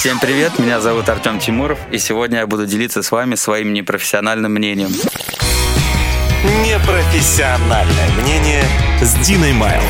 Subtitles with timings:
[0.00, 4.50] Всем привет, меня зовут Артем Тимуров, и сегодня я буду делиться с вами своим непрофессиональным
[4.50, 4.88] мнением.
[6.64, 8.64] Непрофессиональное мнение
[9.02, 9.82] с Диной Майл.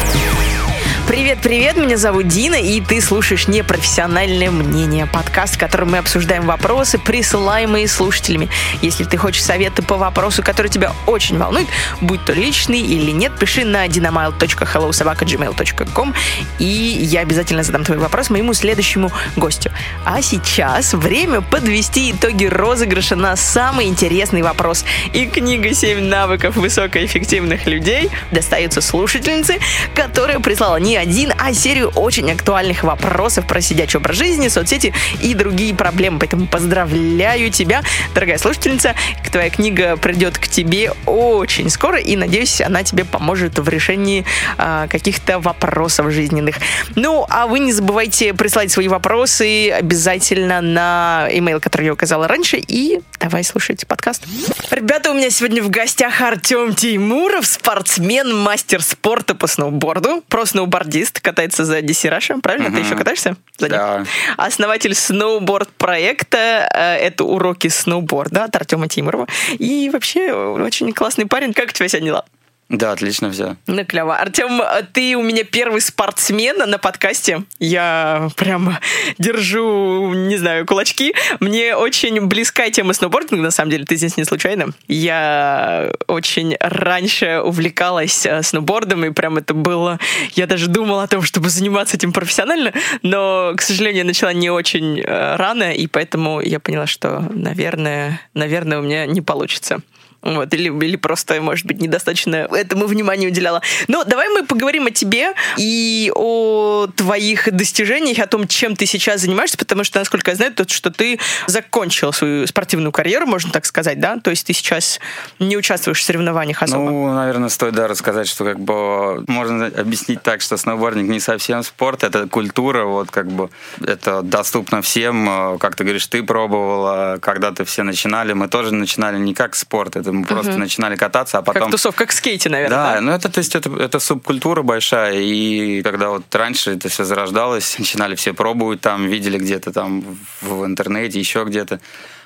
[1.11, 6.99] Привет-привет, меня зовут Дина, и ты слушаешь «Непрофессиональное мнение» подкаст, в котором мы обсуждаем вопросы,
[6.99, 8.49] присылаемые слушателями.
[8.81, 11.67] Если ты хочешь советы по вопросу, который тебя очень волнует,
[12.01, 16.15] будь то личный или нет, пиши на dynamile.hellosobaka.gmail.com,
[16.61, 19.73] и я обязательно задам твой вопрос моему следующему гостю.
[20.05, 24.85] А сейчас время подвести итоги розыгрыша на самый интересный вопрос.
[25.13, 29.59] И книга «7 навыков высокоэффективных людей» достается слушательнице,
[29.97, 34.93] которая прислала не один, а серию очень актуальных вопросов про сидячий образ жизни, соцсети
[35.23, 36.19] и другие проблемы.
[36.19, 37.83] Поэтому поздравляю тебя,
[38.15, 38.95] дорогая слушательница.
[39.33, 44.25] Твоя книга придет к тебе очень скоро, и надеюсь, она тебе поможет в решении
[44.59, 46.57] а, каких-то вопросов жизненных.
[46.97, 52.59] Ну, а вы не забывайте присылать свои вопросы обязательно на email, который я указала раньше,
[52.59, 54.25] и давай слушать подкаст.
[54.71, 60.90] Ребята, у меня сегодня в гостях Артем Тимуров, спортсмен, мастер спорта по сноуборду, про сноуборд
[60.91, 62.69] сноубордист, катается за Десирашем, правильно?
[62.69, 62.77] Угу.
[62.77, 63.37] Ты еще катаешься?
[63.59, 64.05] За да.
[64.37, 66.69] Основатель сноуборд-проекта.
[66.73, 69.27] Э, это уроки сноуборда от Артема Тимурова.
[69.59, 71.53] И вообще очень классный парень.
[71.53, 72.25] Как у тебя сегодня дела?
[72.71, 73.57] Да, отлично все.
[73.67, 74.17] Ну, клево.
[74.17, 77.43] Артем, ты у меня первый спортсмен на подкасте.
[77.59, 78.79] Я прям
[79.19, 81.13] держу, не знаю, кулачки.
[81.41, 84.69] Мне очень близка тема сноубординга, на самом деле, ты здесь не случайно.
[84.87, 89.99] Я очень раньше увлекалась э, сноубордом, и прям это было...
[90.35, 94.49] Я даже думала о том, чтобы заниматься этим профессионально, но, к сожалению, я начала не
[94.49, 99.81] очень э, рано, и поэтому я поняла, что, наверное, наверное, у меня не получится.
[100.23, 103.63] Вот, или, или просто, может быть, недостаточно этому внимания уделяла.
[103.89, 109.23] Но давай мы поговорим о тебе и о твоих достижениях, о том, чем ты сейчас
[109.23, 113.65] занимаешься, потому что, насколько я знаю, то, что ты закончил свою спортивную карьеру, можно так
[113.65, 114.19] сказать, да?
[114.19, 115.01] То есть ты сейчас
[115.39, 116.91] не участвуешь в соревнованиях особо.
[116.91, 121.63] Ну, наверное, стоит, да, рассказать, что как бы можно объяснить так, что сноубординг не совсем
[121.63, 123.49] спорт, это культура, вот как бы
[123.85, 125.59] это доступно всем.
[125.59, 130.10] Как ты говоришь, ты пробовала, когда-то все начинали, мы тоже начинали не как спорт, это
[130.13, 130.61] мы просто угу.
[130.61, 131.63] начинали кататься, а потом...
[131.63, 132.95] Как тусовка, как скейте, наверное, да?
[132.95, 137.05] Да, ну это, то есть, это, это субкультура большая, и когда вот раньше это все
[137.05, 140.05] зарождалось, начинали все пробовать там, видели где-то там
[140.43, 141.81] в интернете, еще где-то,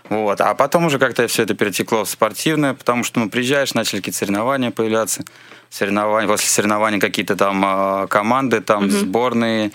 [0.09, 0.41] вот.
[0.41, 4.19] А потом уже как-то все это перетекло в спортивное, потому что, ну, приезжаешь, начали какие-то
[4.19, 5.25] соревнования появляться,
[5.71, 8.93] соревнования, после соревнований какие-то там а, команды, там, угу.
[8.93, 9.73] сборные,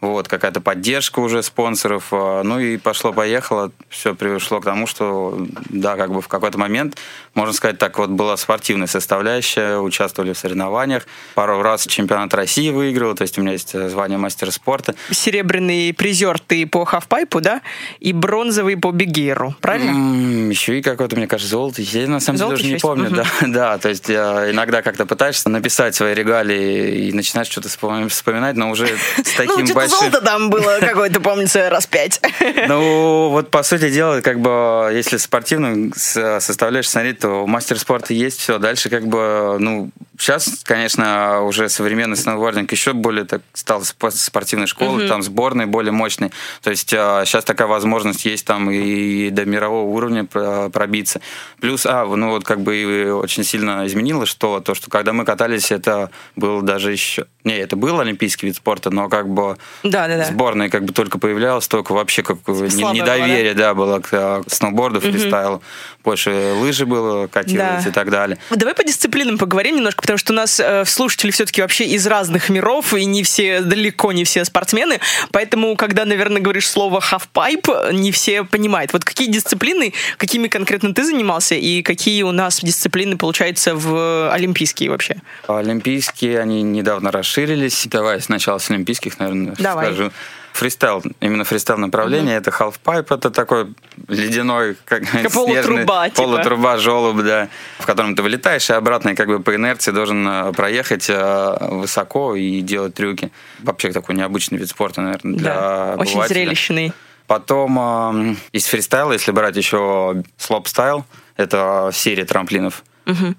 [0.00, 5.96] вот, какая-то поддержка уже спонсоров, а, ну и пошло-поехало, все пришло к тому, что, да,
[5.96, 6.96] как бы в какой-то момент,
[7.34, 13.14] можно сказать так, вот была спортивная составляющая, участвовали в соревнованиях, пару раз чемпионат России выиграл,
[13.14, 14.94] то есть у меня есть э, звание мастера спорта.
[15.10, 17.60] Серебряный призер ты по хавпайпу, да,
[17.98, 19.90] и бронзовый по бигеру, правильно?
[19.90, 23.16] М-м, еще и какой-то, мне кажется, золото, я на самом деле уже не помню, угу.
[23.16, 28.56] да, да, то есть я иногда как-то пытаешься написать свои регалии и начинаешь что-то вспоминать,
[28.56, 32.20] но уже с ну, таким золото там было какое-то, помнится, раз пять.
[32.68, 38.40] Ну, вот по сути дела, как бы, если спортивную составляешь смотреть, то мастер спорта есть,
[38.40, 38.58] все.
[38.58, 39.90] Дальше как бы, ну,
[40.20, 46.30] сейчас, конечно, уже современный сноубординг еще более так стал спортивной школой, там сборной более мощной.
[46.62, 51.20] То есть сейчас а, такая возможность есть там и до мирового уровня пробиться.
[51.60, 55.72] Плюс, а, ну вот как бы очень сильно изменилось, что то, что когда мы катались,
[55.72, 57.26] это был даже еще...
[57.44, 60.24] Не, это был олимпийский вид спорта, но как бы да, да, да.
[60.24, 63.68] сборная как бы только появлялась, только вообще как недоверие, да?
[63.68, 65.56] да, было к, к сноуборду, фристайлу.
[65.56, 65.62] Угу.
[66.04, 66.30] Больше
[66.60, 67.90] лыжи было, катилось да.
[67.90, 68.38] и так далее.
[68.50, 72.48] Давай по дисциплинам поговорим немножко, потому что у нас э, слушатели все-таки вообще из разных
[72.48, 78.12] миров, и не все, далеко не все спортсмены, поэтому, когда, наверное, говоришь слово half-pipe, не
[78.12, 78.92] все понимают.
[78.92, 84.90] Вот какие дисциплины, какими конкретно ты занимался, и какие у нас дисциплины, получается, в олимпийские
[84.90, 85.16] вообще?
[85.46, 87.86] Олимпийские, они недавно расширились.
[87.86, 89.86] Давай сначала с олимпийских, наверное, Давай.
[89.86, 90.10] скажу
[90.52, 92.38] фристайл, именно фристайл направление, mm-hmm.
[92.38, 93.72] это half-pipe, это такой
[94.08, 96.22] ледяной, как, как снежный, полутруба, типа.
[96.22, 100.52] полутруба, желоб, да, в котором ты вылетаешь, и обратно как бы по инерции должен э,
[100.52, 103.32] проехать э, высоко и делать трюки.
[103.60, 106.92] Вообще такой необычный вид спорта, наверное, для да, очень зрелищный.
[107.26, 111.04] Потом э, из фристайла, если брать еще слоупстайл,
[111.36, 112.82] это серия трамплинов.
[113.06, 113.34] Угу.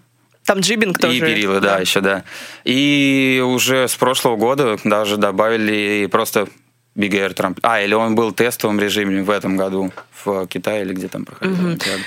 [0.45, 1.17] Там jibbing тоже.
[1.17, 1.75] И перила, да.
[1.75, 2.23] да, еще, да.
[2.63, 6.47] И уже с прошлого года даже добавили просто
[6.95, 7.59] Big Air Tramp.
[7.61, 9.91] А, или он был в тестовом режиме в этом году
[10.23, 11.99] в Китае или где там проходил mm-hmm.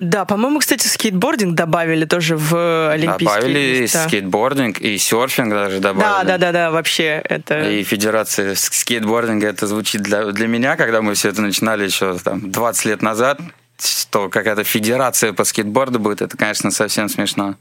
[0.00, 3.40] Да, по-моему, кстати, скейтбординг добавили тоже в олимпийские.
[3.40, 4.06] Добавили да.
[4.06, 6.04] скейтбординг и серфинг даже добавили.
[6.04, 7.68] Да, да, да, да, вообще это...
[7.68, 12.52] И федерация скейтбординга, это звучит для, для меня, когда мы все это начинали еще там
[12.52, 13.40] 20 лет назад,
[13.80, 17.56] что какая-то федерация по скейтборду будет, это, конечно, совсем смешно.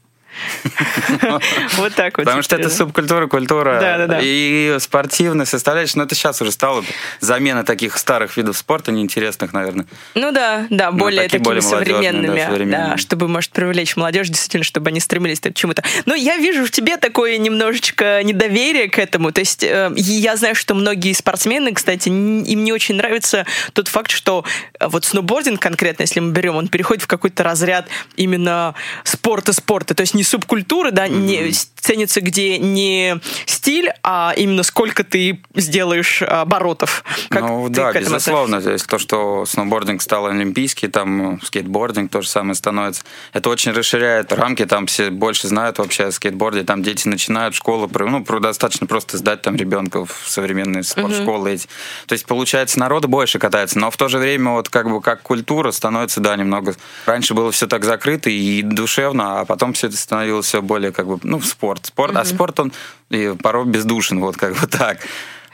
[1.77, 2.25] Вот так вот.
[2.25, 5.97] Потому что это субкультура, культура и спортивная составляющая.
[5.97, 6.83] Но это сейчас уже стало
[7.19, 9.85] замена таких старых видов спорта, неинтересных, наверное.
[10.15, 14.99] Ну да, да, более такими более молодежные, современными, чтобы, может, привлечь молодежь, действительно, чтобы они
[14.99, 15.83] стремились к чему-то.
[16.05, 19.31] Но я вижу в тебе такое немножечко недоверие к этому.
[19.31, 24.11] То есть э, я знаю, что многие спортсмены, кстати, им не очень нравится тот факт,
[24.11, 24.45] что
[24.79, 30.01] э, вот сноубординг конкретно, если мы берем, он переходит в какой-то разряд именно спорта-спорта, то
[30.01, 31.51] есть не субкультуры, да, не
[31.87, 37.05] ценится где не стиль, а именно сколько ты сделаешь оборотов.
[37.29, 38.61] Как ну да, безусловно.
[38.61, 43.03] То есть то, что сноубординг стал олимпийский, там э, скейтбординг тоже самое становится.
[43.31, 47.89] Это очень расширяет рамки, там все больше знают вообще о скейтборде, там дети начинают школу,
[47.93, 51.67] ну, достаточно просто сдать там ребенка в современные спортшколы эти.
[52.07, 55.21] То есть получается народу больше катается, но в то же время вот как бы как
[55.21, 56.75] культура становится, да, немного...
[57.05, 61.07] Раньше было все так закрыто и душевно, а потом все это становилось все более как
[61.07, 61.76] бы, ну, в спорт.
[61.85, 62.73] Спорт А спорт, он
[63.09, 64.99] и порой бездушен, вот как бы так.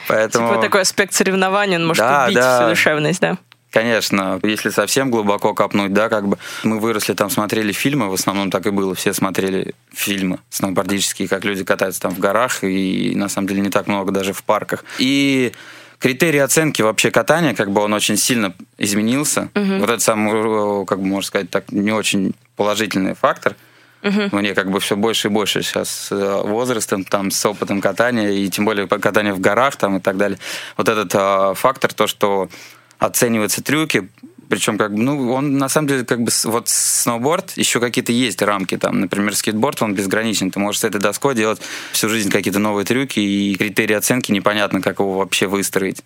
[0.08, 0.50] Поэтому...
[0.50, 2.60] Типа такой аспект соревнований, он может Да, убить да.
[2.60, 3.38] всю душевность, да?
[3.72, 8.52] Конечно, если совсем глубоко копнуть, да, как бы мы выросли, там смотрели фильмы, в основном
[8.52, 13.30] так и было, все смотрели фильмы сноубордические, как люди катаются там в горах, и на
[13.30, 14.86] самом деле не так много даже в парках.
[15.00, 15.54] И
[15.98, 19.50] критерий оценки вообще катания, как бы он очень сильно изменился.
[19.56, 23.56] Вот это самый, как бы можно сказать, так не очень положительный фактор.
[24.32, 28.30] Мне как бы все больше и больше сейчас с э, возрастом, там, с опытом катания,
[28.30, 30.38] и тем более катания в горах там, и так далее.
[30.78, 32.50] Вот этот э, фактор, то, что
[33.00, 34.10] оцениваются трюки,
[34.54, 38.40] причем как бы, ну, он на самом деле как бы вот сноуборд еще какие-то есть
[38.40, 41.60] рамки там, например, скейтборд он безграничен, ты можешь с этой доской делать
[41.92, 46.04] всю жизнь какие-то новые трюки и критерии оценки непонятно, как его вообще выстроить.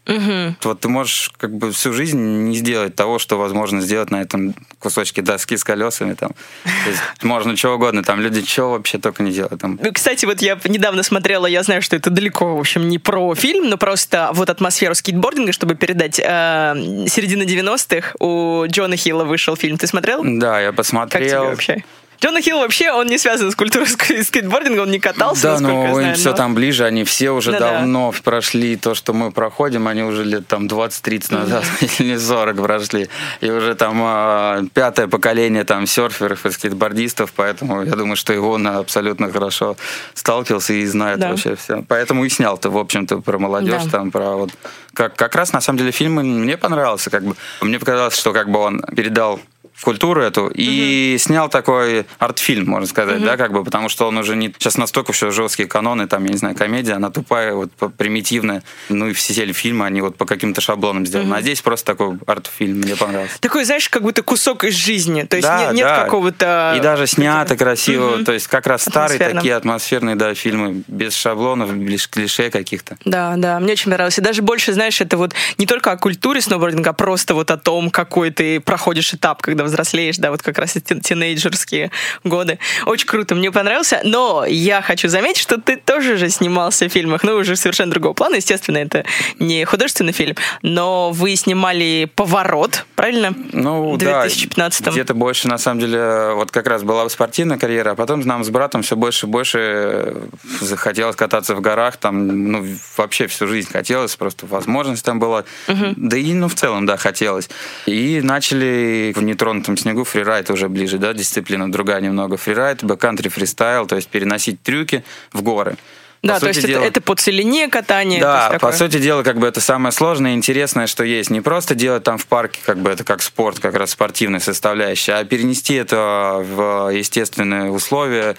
[0.63, 4.55] Вот ты можешь как бы всю жизнь не сделать того, что возможно сделать на этом
[4.79, 6.29] кусочке доски с колесами там.
[6.63, 9.77] То есть можно чего угодно, там люди чего вообще только не делают там.
[9.83, 13.35] Ну, Кстати, вот я недавно смотрела, я знаю, что это далеко, в общем, не про
[13.35, 16.17] фильм, но просто вот атмосферу скейтбординга, чтобы передать.
[16.23, 16.75] Э,
[17.09, 18.36] середина 90-х у
[18.67, 19.77] Джона Хилла вышел фильм.
[19.77, 20.21] Ты смотрел?
[20.23, 21.45] Да, я Как тебе посмотрел.
[21.45, 21.83] вообще?
[22.19, 25.69] Джона Хилл вообще, он не связан с культурой ск- скейтбординга, он не катался, Да, но
[25.93, 26.09] знаю.
[26.09, 27.73] им все но- там ближе, они все уже Да-да.
[27.73, 31.63] давно прошли то, что мы проходим, они уже лет там 20-30 назад,
[31.99, 33.09] или не 40 прошли.
[33.41, 38.37] И уже там а, пятое поколение там серферов и скейтбордистов, поэтому я думаю, что и
[38.37, 39.77] он абсолютно хорошо
[40.13, 41.29] сталкивался и знает Да.
[41.29, 41.83] вообще все.
[41.87, 43.89] Поэтому и снял-то, в общем-то, про молодежь, Да.
[43.91, 44.49] там, про вот...
[44.93, 47.35] Как, как раз, на самом деле, фильм мне понравился, как бы.
[47.61, 49.39] Мне показалось, что как бы он передал
[49.83, 54.35] культуру эту и снял такой арт-фильм, можно сказать, да, как бы, потому что он уже
[54.35, 54.53] не...
[54.57, 59.07] Сейчас настолько все жесткие каноны, там, я не знаю, комедия, она тупая, вот, примитивная, ну
[59.07, 61.35] и все телефильмы, они вот по каким-то шаблонам сделаны.
[61.35, 63.39] А здесь просто такой арт-фильм, мне понравился.
[63.39, 65.24] Такой, знаешь, как будто кусок из жизни.
[65.24, 66.03] То есть Да, нет, нет да.
[66.03, 66.73] какого-то...
[66.77, 71.75] И даже снято красиво, то есть как раз старые такие атмосферные, да, фильмы, без шаблонов,
[71.75, 72.97] без клише каких-то.
[73.06, 74.18] Да, да, мне очень понравилось.
[74.18, 77.57] И даже больше, знаешь, это вот не только о культуре сноубординга, а просто вот о
[77.57, 81.91] том, какой ты проходишь этап, когда взрослеешь, да, вот как раз эти тинейджерские
[82.23, 82.59] годы.
[82.85, 84.01] Очень круто, мне понравился.
[84.03, 88.13] Но я хочу заметить, что ты тоже же снимался в фильмах, ну, уже совершенно другого
[88.13, 88.35] плана.
[88.35, 89.05] Естественно, это
[89.39, 93.33] не художественный фильм, но вы снимали «Поворот», правильно?
[93.53, 97.92] Ну, в 2015 да, где-то больше, на самом деле, вот как раз была спортивная карьера,
[97.92, 100.15] а потом нам с братом все больше и больше
[100.61, 102.65] захотелось кататься в горах, там, ну,
[102.97, 105.44] вообще всю жизнь хотелось, просто возможность там была.
[105.68, 107.49] Да и, ну, в целом, да, хотелось.
[107.85, 109.21] И начали в
[109.57, 112.37] нетронутом снегу фрирайд уже ближе, да, дисциплина другая немного.
[112.37, 115.78] Фрирайд, бэккантри, фристайл, то есть переносить трюки в горы.
[116.21, 118.19] По Да, то есть это, дела- это по целине катание.
[118.19, 118.71] да, по такое.
[118.73, 121.30] сути дела, как бы это самое сложное и интересное, что есть.
[121.30, 125.14] Не просто делать там в парке, как бы это как спорт, как раз спортивная составляющая,
[125.14, 128.35] а перенести это в естественные условия.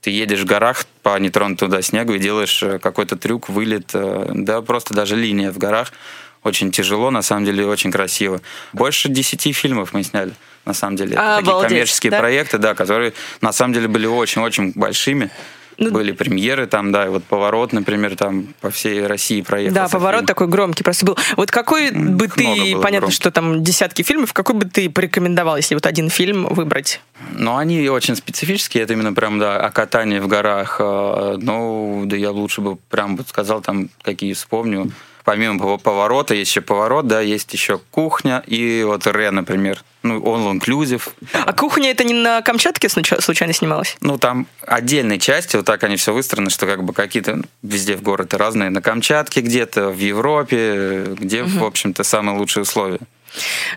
[0.00, 4.30] Ты едешь в горах по нетронутому туда снегу и делаешь э, какой-то трюк, вылет, э,
[4.34, 5.92] да, просто даже линия в горах.
[6.42, 8.40] Очень тяжело, на самом деле, очень красиво.
[8.72, 10.32] Больше десяти фильмов мы сняли,
[10.64, 11.12] на самом деле.
[11.12, 12.18] Это такие Обалдеть, коммерческие да?
[12.18, 15.30] проекты, да, которые на самом деле были очень-очень большими.
[15.76, 19.74] Ну, Были премьеры там, да, и вот «Поворот», например, там по всей России проехал.
[19.74, 21.16] Да, поворот такой громкий просто был.
[21.36, 23.14] Вот какой бы их ты, понятно, громких.
[23.14, 27.00] что там десятки фильмов, какой бы ты порекомендовал, если вот один фильм выбрать?
[27.32, 30.76] Но они очень специфические, это именно прям, да, о катании в горах.
[30.80, 34.92] э, Ну, да я лучше бы прям вот сказал там, какие вспомню.
[35.30, 39.84] Помимо пов- поворота, есть еще поворот, да, есть еще кухня и вот Ре, например.
[40.02, 41.02] Ну, all inclusive.
[41.32, 43.96] А кухня это не на Камчатке случа- случайно снималась?
[44.00, 47.94] Ну, там отдельные части, вот так они все выстроены, что как бы какие-то ну, везде
[47.96, 48.70] в город разные.
[48.70, 52.98] На Камчатке где-то, в Европе, где, в общем-то, самые лучшие условия.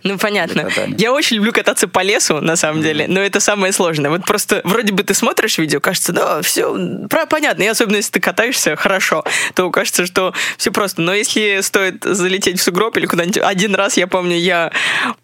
[0.04, 0.70] Ну, понятно.
[0.98, 4.10] Я очень люблю кататься по лесу, на самом деле, но это самое сложное.
[4.10, 6.76] Вот просто вроде бы ты смотришь видео, кажется, да, все
[7.30, 11.02] понятно, и особенно если ты катаешься хорошо, то кажется, что все просто.
[11.02, 13.38] Но если стоит залететь в сугроб или куда-нибудь...
[13.38, 14.72] Один раз, я помню, я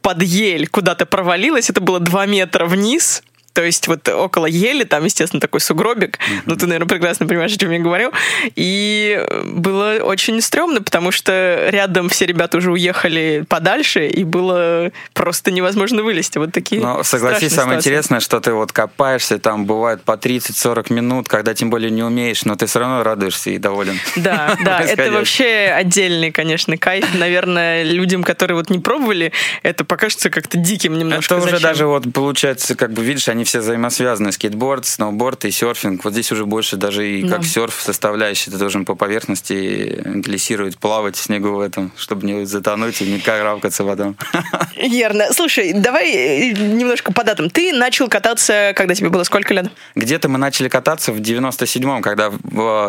[0.02, 5.06] под ель куда-то провалилась, это было 2 метра вниз, то есть вот около ели, там,
[5.06, 6.20] естественно, такой сугробик.
[6.46, 8.12] Ну, ты, наверное, прекрасно понимаешь, о чем я говорю.
[8.56, 15.52] И было очень стрёмно, потому что рядом все ребята уже уехали подальше, и было просто
[15.52, 16.38] невозможно вылезти.
[16.38, 17.90] Вот такие Но согласись, самое ситуации.
[17.90, 22.46] интересное, что ты вот копаешься, там бывает по 30-40 минут, когда тем более не умеешь,
[22.46, 24.00] но ты все равно радуешься и доволен.
[24.16, 27.06] Да, да, это вообще отдельный, конечно, кайф.
[27.16, 29.32] Наверное, людям, которые вот не пробовали,
[29.64, 31.36] это покажется как-то диким немножко.
[31.36, 34.32] Это уже даже вот получается, как бы видишь, они все взаимосвязаны.
[34.32, 36.04] Скейтборд, сноуборд и серфинг.
[36.04, 37.36] Вот здесь уже больше даже и Да.
[37.38, 38.52] как серф составляющий.
[38.52, 43.20] Ты должен по поверхности глиссировать, плавать в снегу в этом, чтобы не затонуть и не
[43.20, 44.16] карабкаться потом.
[44.76, 45.28] Верно.
[45.32, 47.50] Слушай, давай э, немножко по датам.
[47.50, 49.68] Ты начал кататься, когда тебе было сколько лет?
[49.96, 52.32] Где-то мы начали кататься в 97-м, когда,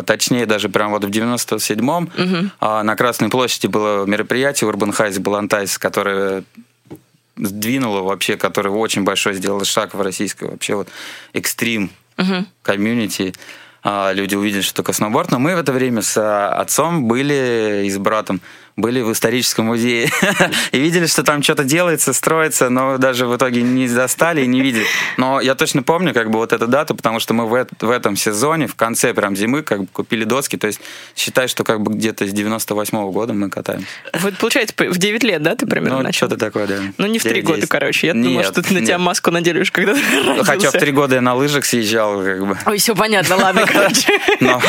[0.05, 5.79] точнее, даже прям вот в 97-м а, на Красной площади было мероприятие Urban Heights Балантайс,
[5.79, 6.45] которое
[7.37, 10.89] сдвинуло вообще, которое очень большой сделало шаг в российское вообще вот
[11.33, 11.91] экстрим
[12.63, 13.35] комьюнити.
[13.83, 15.31] А, Люди увидели, что такое сноуборд.
[15.31, 18.41] Но мы в это время с а, отцом были и с братом
[18.81, 20.11] были в историческом музее
[20.73, 24.61] и видели, что там что-то делается, строится, но даже в итоге не застали и не
[24.61, 24.85] видели.
[25.17, 28.17] Но я точно помню как бы вот эту дату, потому что мы в, в этом
[28.17, 30.57] сезоне, в конце прям зимы, как бы купили доски.
[30.57, 30.81] То есть
[31.17, 33.85] считай, что как бы где-то с 98 года мы катаем.
[34.15, 36.27] Вот получается, в 9 лет, да, ты примерно Ну, начал?
[36.27, 36.77] что-то такое, да.
[36.99, 37.43] Ну, не в три 9-10.
[37.45, 38.07] года, короче.
[38.09, 39.01] Я думала, Нет, что ты на тебя нет.
[39.01, 40.79] маску наделаешь, когда ты Хотя в родился.
[40.79, 42.59] три года я на лыжах съезжал, как бы.
[42.67, 44.13] Ой, все понятно, ладно, короче.
[44.41, 44.61] Но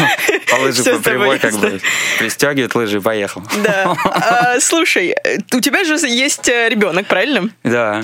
[0.49, 1.79] по лыжи по прямой как бы
[2.19, 3.43] пристегивает лыжи и поехал.
[3.63, 3.95] Да.
[4.05, 5.15] А, слушай,
[5.53, 7.49] у тебя же есть э, ребенок, правильно?
[7.63, 8.01] Да.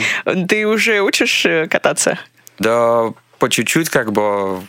[0.48, 2.20] Ты уже учишь э, кататься?
[2.60, 4.62] Да, по чуть-чуть как бы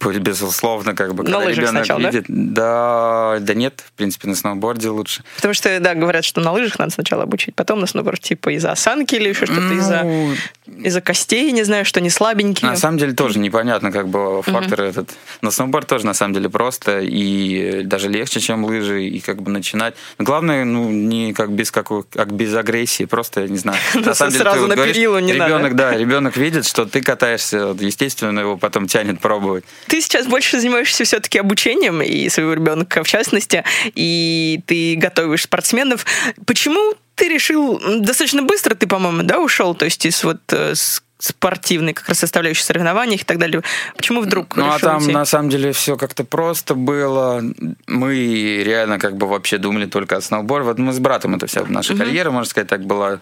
[0.00, 2.10] безусловно, как бы, На лыжах ребенок сначала, да?
[2.10, 2.24] видит.
[2.28, 3.38] Да?
[3.40, 5.22] да, нет, в принципе, на сноуборде лучше.
[5.36, 8.72] Потому что, да, говорят, что на лыжах надо сначала обучить, потом на сноуборд, типа из-за
[8.72, 10.34] осанки или еще что-то, из-за Ну,
[10.82, 12.70] из-за костей, не знаю, что они слабенькие.
[12.70, 15.10] На самом деле тоже непонятно, как бы фактор этот.
[15.40, 19.50] Но сноуборд тоже на самом деле просто и даже легче, чем лыжи, и как бы
[19.50, 19.94] начинать.
[20.18, 23.78] Главное, ну, не как без какой, как без агрессии, просто, не знаю.
[24.06, 25.52] Ну, сразу вот на говоришь, перилу не надо.
[25.52, 29.64] ребенок, да, ребенок видит, что ты катаешься, естественно, его потом тянет пробовать.
[29.88, 33.64] Ты сейчас больше занимаешься все-таки обучением и своего ребенка в частности,
[33.94, 36.04] и ты готовишь спортсменов.
[36.46, 41.02] Почему ты решил достаточно быстро, ты, по-моему, да, ушел, то есть из вот э, с-
[41.18, 43.62] спортивной как раз составляющей соревнований и так далее.
[43.96, 45.12] Почему вдруг Ну, а там уйти?
[45.12, 47.42] на самом деле все как-то просто было.
[47.86, 50.68] Мы реально как бы вообще думали только о сноуборде.
[50.68, 53.20] Вот мы с братом, это вся наша карьера, можно сказать, так была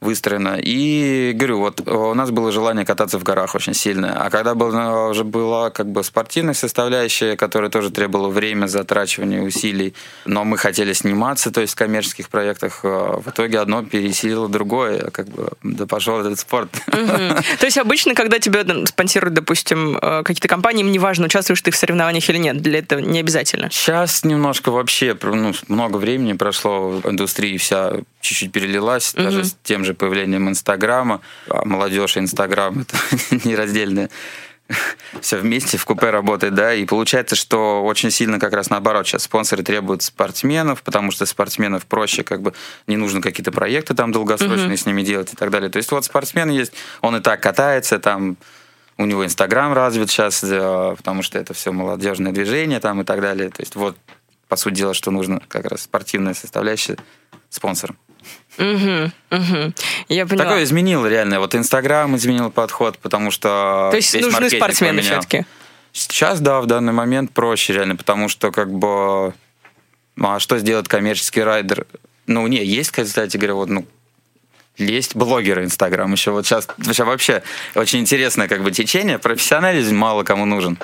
[0.00, 0.58] выстроена.
[0.60, 4.14] И говорю, вот у нас было желание кататься в горах очень сильное.
[4.14, 9.94] А когда было, уже была как бы спортивная составляющая, которая тоже требовала время, затрачивания усилий,
[10.24, 15.10] но мы хотели сниматься, то есть в коммерческих проектах, а в итоге одно пересилило другое,
[15.10, 16.70] как бы, да пошел этот спорт.
[16.88, 17.36] Мгм.
[17.58, 21.76] То есть обычно, когда тебя спонсируют, допустим, э, какие-то компании, им неважно, участвуешь ты в
[21.76, 23.70] соревнованиях или нет, для этого не обязательно.
[23.70, 29.94] Сейчас немножко вообще, ну, много времени прошло, индустрия вся чуть-чуть перелилась, даже с тем же
[29.94, 31.20] появлением Инстаграма.
[31.48, 32.96] А молодежь и Инстаграм— это
[33.48, 34.10] нераздельное
[35.20, 39.24] все вместе в купе работает, да, и получается, что очень сильно как раз наоборот сейчас
[39.24, 42.52] спонсоры требуют спортсменов, потому что спортсменов проще, как бы
[42.86, 45.70] не нужно какие-то проекты там долгосрочные с ними делать и так далее.
[45.70, 48.36] То есть вот спортсмен есть, он и так катается, там
[48.98, 53.20] у него Инстаграм развит сейчас, э, потому что это все молодежное движение там и так
[53.20, 53.50] далее.
[53.50, 53.96] То есть вот,
[54.48, 56.96] по сути дела, что нужно как раз спортивная составляющая
[57.50, 57.96] спонсором.
[58.58, 59.72] Угу, угу.
[60.08, 60.44] Я поняла.
[60.44, 61.40] Такое изменил реально.
[61.40, 65.20] Вот Инстаграм изменил подход, потому что То есть нужны спортсмены поменял.
[65.20, 65.44] все-таки.
[65.92, 69.34] Сейчас, да, в данный момент проще реально, потому что как бы...
[70.16, 71.86] ну, А что сделать коммерческий райдер?
[72.26, 73.86] Ну, не, есть, кстати говоря, вот, ну,
[74.76, 76.32] есть блогеры Инстаграм еще.
[76.32, 77.42] Вот сейчас, сейчас вообще
[77.74, 79.18] очень интересное как бы течение.
[79.18, 80.78] Профессионализм мало кому нужен.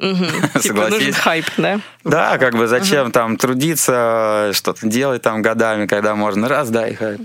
[0.60, 0.92] Типа Согласись.
[0.94, 1.80] нужен хайп, да?
[2.04, 6.94] Да, как бы зачем там трудиться, что-то делать там годами, когда можно раз, да, и
[6.94, 7.20] хайп.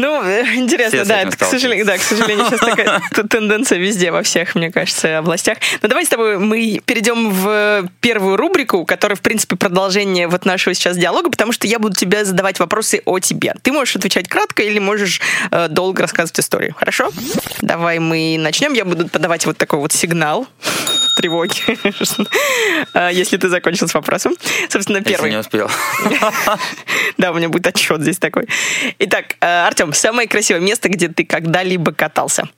[0.00, 4.22] Ну, э, интересно, да, это, к сожалению, да, к сожалению, сейчас такая тенденция везде, во
[4.22, 5.58] всех, мне кажется, областях.
[5.82, 10.74] Но давай с тобой мы перейдем в первую рубрику, которая, в принципе, продолжение вот нашего
[10.74, 13.54] сейчас диалога, потому что я буду тебе задавать вопросы о тебе.
[13.62, 17.10] Ты можешь отвечать кратко или можешь э, долго рассказывать историю, хорошо?
[17.60, 18.72] Давай мы начнем.
[18.72, 20.48] Я буду подавать вот такой вот сигнал
[21.16, 21.78] тревоги,
[22.94, 24.34] э, если ты закончил с вопросом.
[24.68, 25.30] Собственно, Если первый.
[25.30, 25.70] не успел.
[27.18, 28.48] Да, у меня будет отчет здесь такой.
[28.98, 32.48] Итак, э, Артем, самое красивое место, где ты когда-либо катался?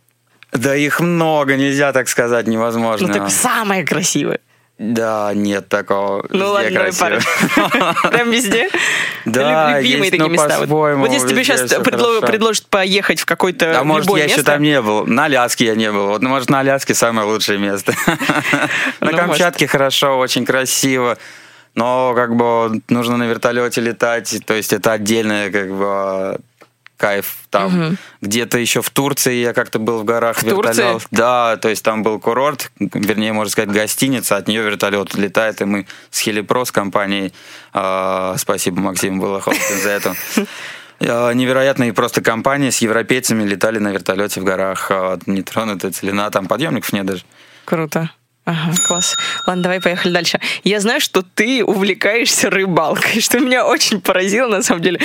[0.52, 3.08] Да их много, нельзя так сказать, невозможно.
[3.08, 4.40] Ну, так самое красивое.
[4.82, 6.26] Да, нет такого.
[6.30, 7.20] Ну ладно, красиво.
[8.10, 8.68] Прям везде?
[9.24, 10.66] Да, Любимые есть, такие ну, места.
[10.66, 15.06] Вот- если тебе сейчас предложат поехать в какое-то А может, я еще там не был.
[15.06, 16.08] На Аляске я не был.
[16.08, 17.94] Вот, ну, может, на Аляске самое лучшее место.
[19.00, 21.16] На Ну, Камчатке хорошо, очень красиво.
[21.76, 24.40] Но как бы нужно на вертолете летать.
[24.44, 26.40] То есть это отдельная как бы
[27.02, 27.98] кайф там.
[28.20, 30.36] Где-то еще в Турции я как-то был в горах.
[30.36, 30.82] В Турции?
[30.82, 31.06] вертолет.
[31.10, 35.64] Да, то есть там был курорт, вернее, можно сказать, гостиница, от нее вертолет летает, и
[35.64, 37.32] мы с Хелипрос компанией,
[37.74, 40.14] э, спасибо Максиму Балаховскому за это,
[41.00, 46.46] э, невероятные просто компании с европейцами летали на вертолете в горах, э, нетронутая целина, там
[46.46, 47.24] подъемников нет даже.
[47.64, 48.10] Круто.
[48.44, 49.16] Ага, класс.
[49.46, 50.40] Ладно, давай поехали дальше.
[50.62, 55.00] Я знаю, что ты увлекаешься рыбалкой, что меня очень поразило, на самом деле.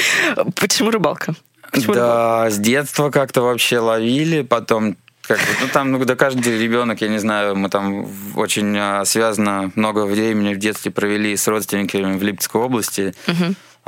[0.55, 1.33] Почему рыбалка?
[1.73, 4.95] Да, с детства как-то вообще ловили, потом
[5.27, 9.03] как бы, ну там, ну да каждый ребенок, я не знаю, мы там очень а,
[9.05, 13.13] связано много времени в детстве провели с родственниками в Липецкой области,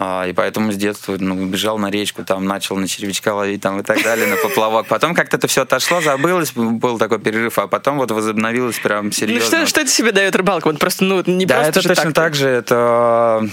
[0.01, 3.81] А, и поэтому с детства ну, бежал на речку, там начал на червячка ловить там
[3.81, 4.87] и так далее, на поплавок.
[4.87, 9.11] Потом как-то это все отошло, забылось, был такой перерыв, а потом вот возобновилось прям Ну
[9.11, 9.45] серьезно.
[9.45, 10.67] что, что это себе дает рыбалка?
[10.69, 12.13] Вот просто, ну, не Да, просто это точно так.
[12.13, 12.47] так же.
[12.47, 13.49] Это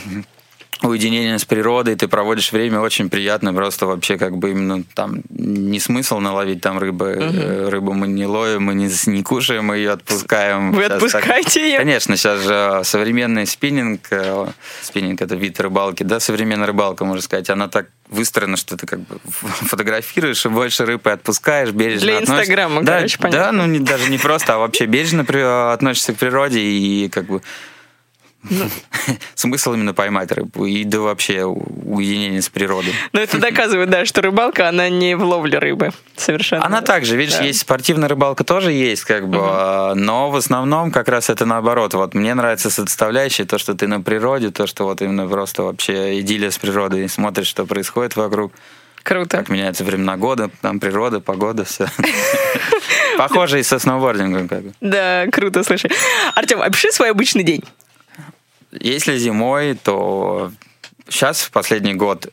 [0.83, 5.81] уединение с природой, ты проводишь время очень приятно, просто вообще как бы именно там не
[5.81, 9.93] смысл наловить там рыбы, э, рыбу мы не ловим, мы не, не кушаем, мы ее
[9.93, 10.73] отпускаем.
[10.73, 11.79] Вы так- отпускаете ее?
[11.79, 14.47] Конечно, сейчас же современный спиннинг, э,
[14.83, 19.01] спиннинг это вид рыбалки, да, современная рыбалка, можно сказать, она так выстроена, что ты как
[19.01, 22.41] бы фотографируешь и больше рыбы отпускаешь, бережно Для относишься.
[22.43, 23.67] Инстаграма, да, короче, Да, понятно.
[23.67, 27.41] ну не, даже не просто, а вообще бережно при- относишься к природе и как бы.
[29.35, 32.93] Смысл именно поймать рыбу и да вообще уединение с природой.
[33.13, 35.91] Но это доказывает, да, что рыбалка, она не в ловле рыбы.
[36.17, 36.65] Совершенно.
[36.65, 37.45] Она также, видишь, Да.
[37.45, 41.95] есть спортивная рыбалка тоже есть, как бы, а, но в основном как раз это наоборот.
[41.95, 46.21] Вот мне нравится составляющая, то, что ты на природе, то, что вот именно просто вообще
[46.21, 48.53] идиллия с природой, смотришь, что происходит вокруг,
[49.03, 49.37] Круто.
[49.39, 51.87] как меняются времена года, там природа, погода, все.
[53.19, 54.73] Похоже и со сноубордингом как бы.
[54.81, 55.91] Да, круто, слушай.
[56.35, 57.65] Артем, опиши свой обычный день.
[58.81, 60.53] Если зимой, то
[61.09, 62.27] сейчас, в последний год,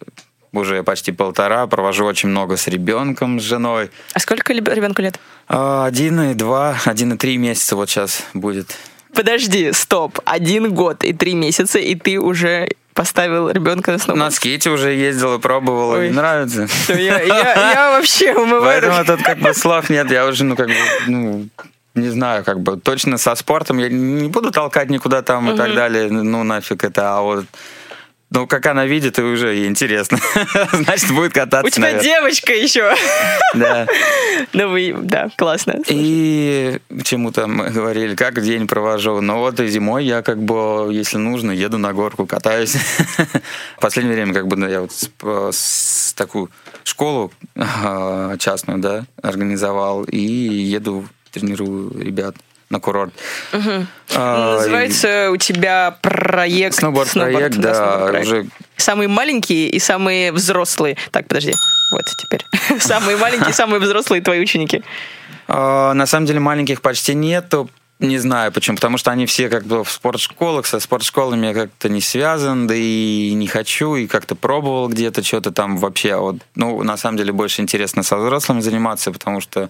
[0.52, 3.90] уже почти полтора, провожу очень много с ребенком, с женой.
[4.14, 5.20] А сколько ребенку лет?
[5.48, 8.76] А, Один и два, один и три месяца вот сейчас будет.
[9.16, 10.20] Подожди, стоп.
[10.26, 14.34] Один год и три месяца, и ты уже поставил ребенка на На сноуборд.
[14.34, 16.08] скейте уже ездил и пробовал, Ой.
[16.08, 16.68] и нравится.
[16.90, 20.68] Я, я- я вообще умываю Поэтому тут как бы слов нет, я уже, ну, как
[20.68, 20.76] бы,
[21.08, 21.48] ну,
[21.96, 25.74] не знаю, как бы, точно со спортом я не буду толкать никуда там и так
[25.74, 27.46] далее, ну, нафиг это, а вот
[28.34, 30.18] ну, как она видит, и уже ей интересно.
[30.72, 31.68] Значит, будет кататься.
[31.68, 32.04] У тебя наверное.
[32.04, 32.96] девочка еще.
[33.54, 33.88] Да.
[34.54, 35.76] Ну вы, да, классно.
[35.88, 39.22] И чему там говорили, как день провожу.
[39.22, 42.76] Ну вот и зимой я как бы, если нужно, еду на горку, катаюсь.
[43.80, 45.12] Последнее время как бы ну, я вот с,
[45.52, 46.50] с такую
[46.84, 52.36] школу а, частную, да, организовал и еду, тренирую ребят
[52.70, 53.14] на курорт.
[54.16, 56.76] А, Называется у тебя проект...
[56.76, 58.28] Сноуборд-проект, да, сноуборд-проект.
[58.28, 60.98] уже Самые маленькие и самые взрослые.
[61.12, 61.54] Так, подожди.
[61.92, 62.80] Вот теперь.
[62.80, 64.84] Самые маленькие, самые взрослые твои ученики.
[65.48, 67.70] А, На самом деле маленьких почти нету.
[68.00, 71.88] Не знаю почему, потому что они все как бы в спортшколах, со спортшколами я как-то
[71.88, 76.16] не связан, да и не хочу, и как-то пробовал где-то что-то там вообще.
[76.16, 79.70] а Вот, ну, на самом деле больше интересно со взрослыми заниматься, потому что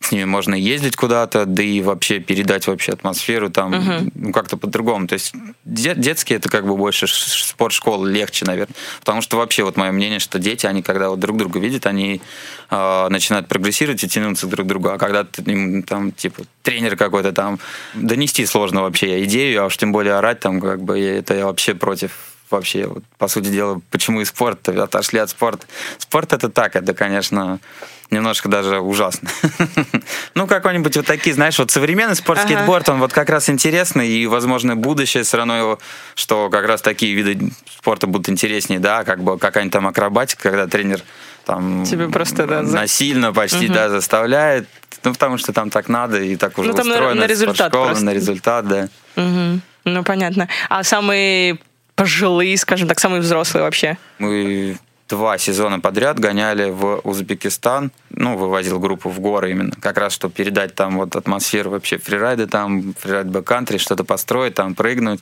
[0.00, 5.06] с ними можно ездить куда-то, да и вообще передать вообще атмосферу там, ну, как-то по-другому.
[5.06, 5.34] То есть
[5.66, 8.74] де- детские это как бы больше ш- ш- спортшколы легче, наверное.
[9.00, 12.22] Потому что вообще вот мое мнение, что дети, они когда вот друг друга видят, они
[12.70, 14.88] э, начинают прогрессировать и тянуться друг к другу.
[14.88, 17.58] А когда ты им там, типа, тренер какой-то там,
[17.94, 21.74] донести сложно вообще идею, а уж тем более орать там, как бы, это я вообще
[21.74, 22.12] против
[22.50, 25.66] вообще, вот, по сути дела, почему и спорт отошли от спорта.
[25.98, 27.60] Спорт это так, это, конечно,
[28.10, 29.28] немножко даже ужасно.
[30.34, 34.26] Ну, какой-нибудь вот такие, знаешь, вот современный спорт, скейтборд, он вот как раз интересный, и,
[34.26, 35.78] возможно, будущее все равно его,
[36.14, 40.66] что как раз такие виды спорта будут интереснее, да, как бы какая-нибудь там акробатика, когда
[40.66, 41.02] тренер
[41.44, 44.68] там Тебе просто, да, насильно почти да, заставляет.
[45.02, 47.20] Ну, потому что там так надо, и так уже Ну, там на- устроено.
[47.22, 48.04] на результат спортшкола, просто.
[48.04, 48.88] на результат, да.
[49.16, 49.62] Мгм.
[49.84, 50.48] Ну, понятно.
[50.68, 51.58] А самые
[51.96, 53.96] пожилые, скажем так, самые взрослые вообще?
[54.18, 54.76] Мы
[55.10, 60.32] два сезона подряд гоняли в Узбекистан, ну, вывозил группу в горы именно, как раз, чтобы
[60.32, 65.20] передать там вот атмосферу вообще фрирайда там, фрирайд бэккантри, что-то построить, там, прыгнуть.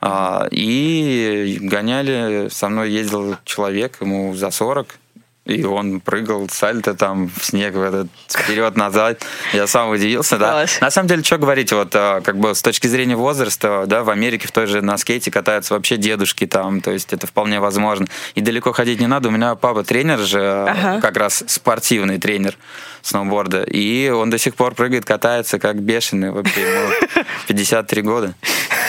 [0.00, 4.98] А, и гоняли, со мной ездил человек, ему за 40,
[5.46, 9.22] и он прыгал сальто там в снег в этот вперед-назад.
[9.52, 10.64] Я сам удивился, да.
[10.80, 14.10] На самом деле, что говорить, вот а, как бы с точки зрения возраста, да, в
[14.10, 18.06] Америке в той же на скейте катаются вообще дедушки там, то есть это вполне возможно.
[18.34, 19.28] И далеко ходить не надо.
[19.28, 21.00] У меня папа тренер же, а, Ага.
[21.00, 22.56] как раз спортивный тренер
[23.02, 26.60] сноуборда, и он до сих пор прыгает, катается как бешеный вообще.
[26.62, 26.90] Ему
[27.48, 28.34] 53 года.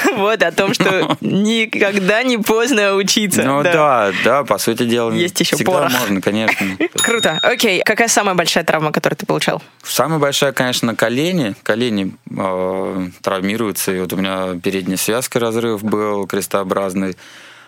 [0.15, 3.43] Вот о том, что никогда не поздно учиться.
[3.43, 5.11] Ну да, да, по сути дела.
[5.11, 5.91] Есть еще всегда порох.
[5.99, 6.65] можно, конечно.
[6.95, 7.39] Круто.
[7.41, 7.81] Окей.
[7.83, 9.61] Какая самая большая травма, которую ты получал?
[9.83, 11.55] Самая большая, конечно, колени.
[11.63, 13.91] Колени э, травмируются.
[13.91, 17.15] И вот у меня передняя связка разрыв был крестообразный.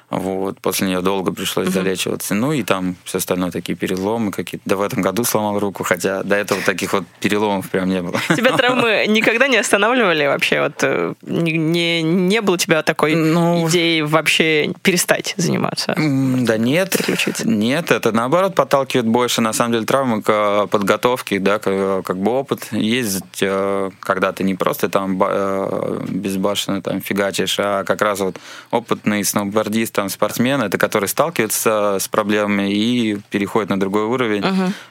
[0.10, 2.34] Вот, после нее долго пришлось залечиваться.
[2.34, 4.64] Ну и там все остальное такие переломы какие-то.
[4.70, 8.18] Да в этом году сломал руку, хотя до этого таких вот переломов прям не было.
[8.36, 10.62] Тебя травмы никогда не останавливали вообще?
[10.62, 15.94] Вот э, не, не, было у тебя такой Ну, идеи вообще перестать заниматься?
[15.98, 16.96] Да нет,
[17.44, 22.18] нет, это наоборот подталкивает больше, на самом деле, травмы к э, подготовке, да, к- как
[22.18, 22.68] бы опыт.
[22.72, 28.22] Ездить, э, когда ты не просто там ба- э, безбашенно там фигачишь, а как раз
[28.22, 28.38] вот
[28.72, 34.44] опытный сноубордист, там, спортсмен, это который сталкивается с проблемами и переходит на другой уровень,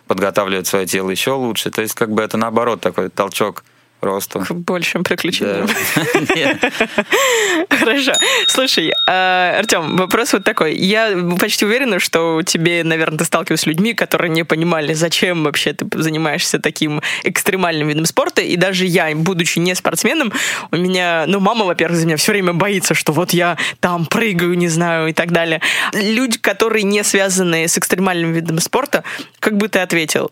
[0.08, 1.70] подготавливает свое тело еще лучше.
[1.70, 3.62] То есть, как бы это наоборот такой толчок
[4.06, 4.40] росту.
[4.40, 5.68] К большим приключениям.
[7.70, 8.12] Хорошо.
[8.46, 10.76] Слушай, а, Артем, вопрос вот такой.
[10.76, 15.72] Я почти уверена, что тебе, наверное, ты сталкивался с людьми, которые не понимали, зачем вообще
[15.72, 18.40] ты занимаешься таким экстремальным видом спорта.
[18.40, 20.32] И даже я, будучи не спортсменом,
[20.70, 24.56] у меня, ну, мама, во-первых, за меня все время боится, что вот я там прыгаю,
[24.56, 25.60] не знаю, и так далее.
[25.92, 29.04] Люди, которые не связаны с экстремальным видом спорта,
[29.40, 30.30] как бы ты ответил?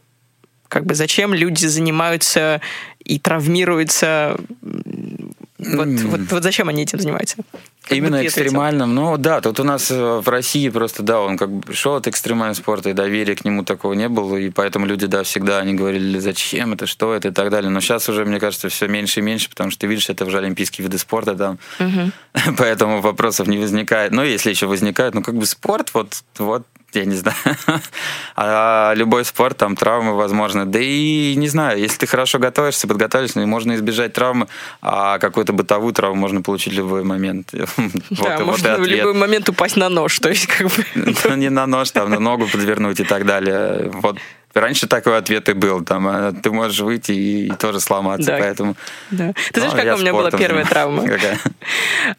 [0.69, 2.61] Как бы зачем люди занимаются
[3.05, 4.37] и травмируются?
[5.59, 7.37] Вот, вот, вот зачем они этим занимаются?
[7.83, 8.95] Как Именно экстремальным.
[8.95, 12.07] Ну да, тут у нас э, в России просто, да, он как бы пришел от
[12.07, 15.75] экстремального спорта, и доверия к нему такого не было, и поэтому люди, да, всегда они
[15.75, 17.71] говорили, зачем это, что это и так далее.
[17.71, 20.39] Но сейчас уже, мне кажется, все меньше и меньше, потому что ты видишь, это уже
[20.39, 21.59] олимпийские виды спорта там,
[22.59, 24.13] поэтому вопросов не возникает.
[24.13, 27.37] Но если еще возникает, ну как бы спорт, вот, вот я не знаю.
[28.37, 30.65] А любой спорт, там травмы возможны.
[30.65, 34.49] Да и не знаю, если ты хорошо готовишься, подготовишься, ну, можно избежать травмы,
[34.83, 37.53] а какую-то бытовую травму можно получить в любой момент.
[38.11, 40.85] Вот Да, вот можно в любой момент упасть на нож, то есть как бы...
[41.25, 43.91] Ну, не на нож, там, на ногу подвернуть и так далее.
[43.93, 44.19] Вот
[44.55, 45.85] раньше такой ответ и был.
[45.85, 48.39] Там, а ты можешь выйти и, тоже сломаться, Да.
[48.39, 48.77] поэтому...
[49.11, 49.33] Да.
[49.53, 51.07] Ты знаешь, какая у меня была первая травма?
[51.07, 51.39] Какая?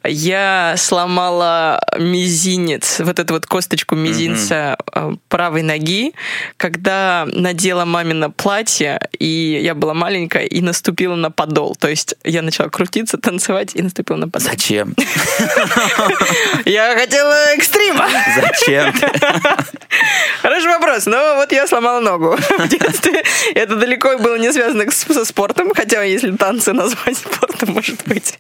[0.04, 6.14] Я сломала мизинец, вот эту вот косточку мизинца э, правой ноги,
[6.58, 11.76] когда надела мамино платье, и я была маленькая, и наступила на подол.
[11.76, 14.50] То есть я начала крутиться, танцевать, и наступила на подол.
[14.50, 14.96] Зачем?
[16.66, 18.08] Я хотела экстрима.
[18.36, 18.94] Зачем?
[20.42, 22.25] Хороший вопрос, но вот я сломала ногу
[22.58, 23.24] в детстве.
[23.54, 28.38] Это далеко было не связано со спортом, хотя если танцы назвать спортом, может быть.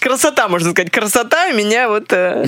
[0.00, 0.90] Красота, можно сказать.
[0.90, 2.12] Красота меня вот...
[2.12, 2.46] э,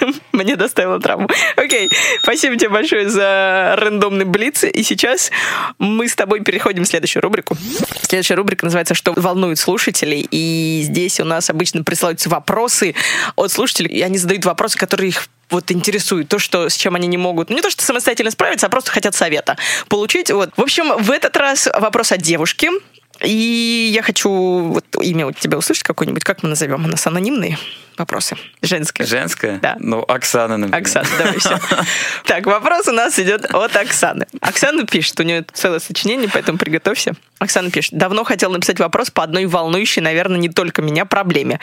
[0.32, 1.28] Мне доставила травму.
[1.56, 1.90] Окей,
[2.22, 4.64] спасибо тебе большое за рандомный блиц.
[4.64, 5.30] И сейчас
[5.78, 7.56] мы с тобой переходим в следующую рубрику.
[8.02, 10.26] Следующая рубрика называется «Что волнует слушателей?».
[10.30, 12.94] И здесь у нас обычно присылаются вопросы
[13.36, 17.06] от слушателей, и они задают вопросы, которые их вот интересует то, что с чем они
[17.06, 19.56] не могут, ну не то, что самостоятельно справиться, а просто хотят совета
[19.88, 20.30] получить.
[20.30, 20.50] Вот.
[20.56, 22.68] В общем, в этот раз вопрос от девушки.
[23.24, 26.84] И я хочу вот имя у тебя услышать какое-нибудь, как мы назовем?
[26.84, 27.58] У нас анонимные
[28.00, 28.36] вопросы.
[28.62, 29.06] Женское.
[29.06, 29.58] Женская?
[29.60, 29.76] Да.
[29.78, 30.82] Ну, Оксана, например.
[30.82, 31.58] Оксана, давай все.
[32.24, 34.26] Так, вопрос у нас идет от Оксаны.
[34.40, 37.14] Оксана пишет, у нее целое сочинение, поэтому приготовься.
[37.38, 41.58] Оксана пишет, давно хотела написать вопрос по одной волнующей, наверное, не только меня проблеме.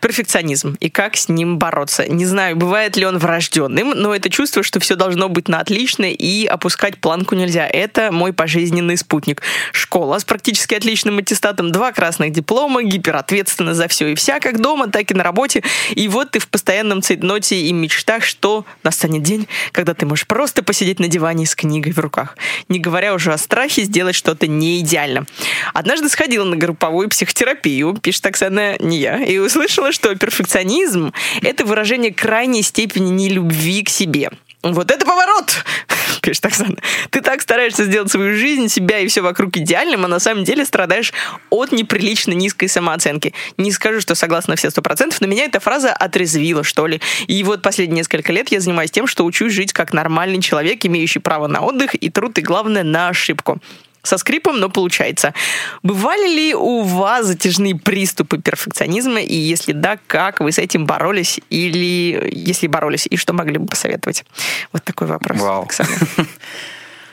[0.00, 2.06] Перфекционизм и как с ним бороться.
[2.06, 6.04] Не знаю, бывает ли он врожденным, но это чувство, что все должно быть на отлично
[6.04, 7.66] и опускать планку нельзя.
[7.66, 9.42] Это мой пожизненный спутник.
[9.72, 14.88] Школа с практически отличным аттестатом, два красных диплома, гиперответственно за все и вся, как дома,
[14.88, 15.62] так и на работе.
[15.94, 20.62] И вот ты в постоянном цейтноте и мечтах, что настанет день, когда ты можешь просто
[20.62, 22.36] посидеть на диване с книгой в руках.
[22.68, 25.26] Не говоря уже о страхе сделать что-то не идеально.
[25.74, 32.12] Однажды сходила на групповую психотерапию, пишет Оксана, не я, и услышала, что перфекционизм— это выражение
[32.12, 34.30] крайней степени нелюбви к себе.
[34.72, 35.64] Вот это поворот!
[36.26, 36.76] пишет Оксана.
[37.10, 40.64] Ты так стараешься сделать свою жизнь, себя и все вокруг идеальным, а на самом деле
[40.64, 41.12] страдаешь
[41.50, 43.32] от неприлично низкой самооценки.
[43.56, 47.00] Не скажу, что согласна на все сто процентов, но меня эта фраза отрезвила, что ли.
[47.28, 51.20] И вот последние несколько лет я занимаюсь тем, что учусь жить как нормальный человек, имеющий
[51.20, 53.60] право на отдых и труд, и главное, на ошибку
[54.06, 55.34] со скрипом, но получается.
[55.82, 61.40] Бывали ли у вас затяжные приступы перфекционизма, и если да, как вы с этим боролись,
[61.50, 64.24] или если боролись, и что могли бы посоветовать?
[64.72, 65.64] Вот такой вопрос, Вау.
[65.64, 65.88] Оксана.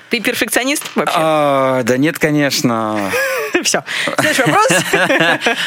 [0.09, 1.15] Ты перфекционист вообще?
[1.17, 3.11] А, да нет, конечно.
[3.63, 3.83] Все.
[4.19, 4.67] Следующий вопрос.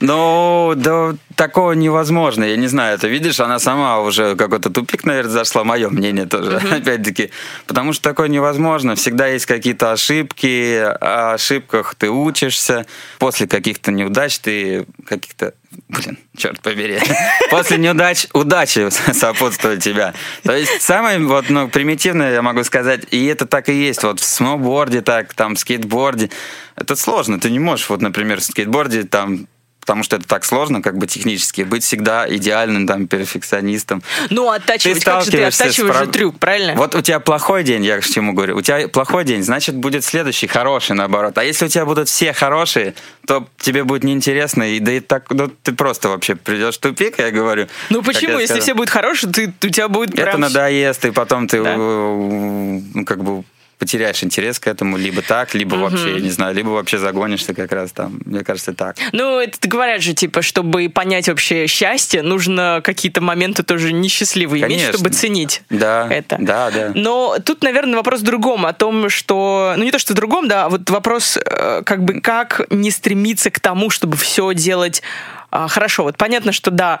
[0.00, 2.44] Ну, да, такого невозможно.
[2.44, 6.56] Я не знаю, это видишь, она сама уже какой-то тупик, наверное, зашла, мое мнение тоже,
[6.56, 7.30] опять-таки.
[7.66, 8.94] Потому что такое невозможно.
[8.94, 12.86] Всегда есть какие-то ошибки, о ошибках ты учишься.
[13.18, 15.54] После каких-то неудач ты каких-то
[15.88, 16.98] Блин, черт побери.
[17.50, 20.12] После неудач удачи сопутствует тебя.
[20.42, 24.02] То есть самое вот, ну, примитивное, я могу сказать, и это так и есть.
[24.02, 26.30] Вот в сноуборде так, там, в скейтборде.
[26.76, 27.40] Это сложно.
[27.40, 29.46] Ты не можешь, вот, например, в скейтборде там
[29.82, 34.00] потому что это так сложно, как бы технически, быть всегда идеальным там перфекционистом.
[34.30, 36.74] Ну, оттачивать, как же ты оттачиваешь же трюк, правильно?
[36.74, 40.04] Вот у тебя плохой день, я к чему говорю, у тебя плохой день, значит, будет
[40.04, 41.36] следующий хороший, наоборот.
[41.36, 42.94] А если у тебя будут все хорошие,
[43.26, 47.18] то тебе будет неинтересно, и да и так, ну, ты просто вообще придешь в тупик,
[47.18, 47.66] я говорю.
[47.90, 48.38] Ну, почему?
[48.38, 50.28] Если все будут хорошие, ты, у тебя будет прям...
[50.28, 51.76] Это надоест, и потом ты, да?
[51.76, 53.42] ну, как бы
[53.82, 55.82] потеряешь интерес к этому, либо так, либо угу.
[55.82, 58.20] вообще, я не знаю, либо вообще загонишься как раз там.
[58.24, 58.94] Мне кажется, так.
[59.10, 64.84] Ну, это говорят же, типа, чтобы понять вообще счастье, нужно какие-то моменты тоже несчастливые Конечно.
[64.84, 66.36] иметь, чтобы ценить да, это.
[66.38, 66.92] Да, да.
[66.94, 69.74] Но тут, наверное, вопрос в другом, о том, что...
[69.76, 72.92] Ну, не то, что в другом, да, а вот вопрос, э, как бы, как не
[72.92, 75.02] стремиться к тому, чтобы все делать
[75.52, 77.00] а, хорошо, вот понятно, что да,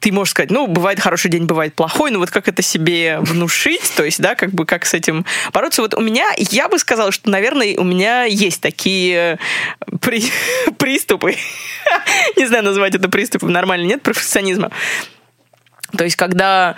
[0.00, 3.92] ты можешь сказать, ну, бывает хороший день, бывает плохой, но вот как это себе внушить,
[3.94, 5.82] то есть, да, как бы как с этим бороться.
[5.82, 9.38] Вот у меня, я бы сказала, что, наверное, у меня есть такие
[10.00, 10.24] при...
[10.78, 11.36] приступы,
[12.38, 14.70] не знаю, назвать это приступом, нормально, нет, перфекционизма.
[15.94, 16.76] То есть, когда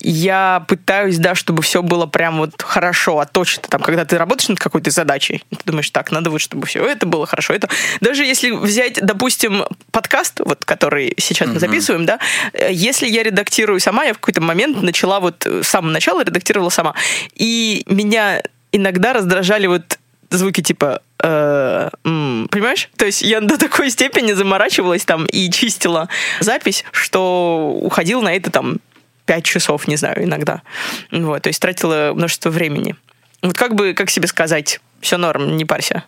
[0.00, 4.48] я пытаюсь, да, чтобы все было прям вот хорошо, а точно там, когда ты работаешь
[4.48, 7.54] над какой-то задачей, ты думаешь, так, надо вот, чтобы все это было хорошо.
[7.54, 7.68] Это
[8.00, 12.18] даже если взять, допустим, подкаст, вот, который сейчас мы записываем, да,
[12.52, 16.70] э, если я редактирую сама, я в какой-то момент начала вот с самого начала редактировала
[16.70, 16.94] сама,
[17.34, 19.98] и меня иногда раздражали вот
[20.30, 22.90] звуки типа э, м, понимаешь?
[22.96, 26.08] То есть я до такой степени заморачивалась там и чистила
[26.40, 28.78] запись, что уходил на это там
[29.26, 30.62] пять часов, не знаю, иногда.
[31.10, 32.96] Вот, то есть тратила множество времени.
[33.42, 36.04] Вот как бы, как себе сказать, все норм, не парься.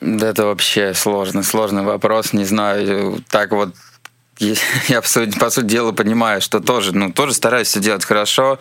[0.00, 3.74] Да это вообще сложный, сложный вопрос, не знаю, так вот
[4.38, 8.58] я, по сути дела, понимаю, что тоже, ну, тоже стараюсь все делать хорошо,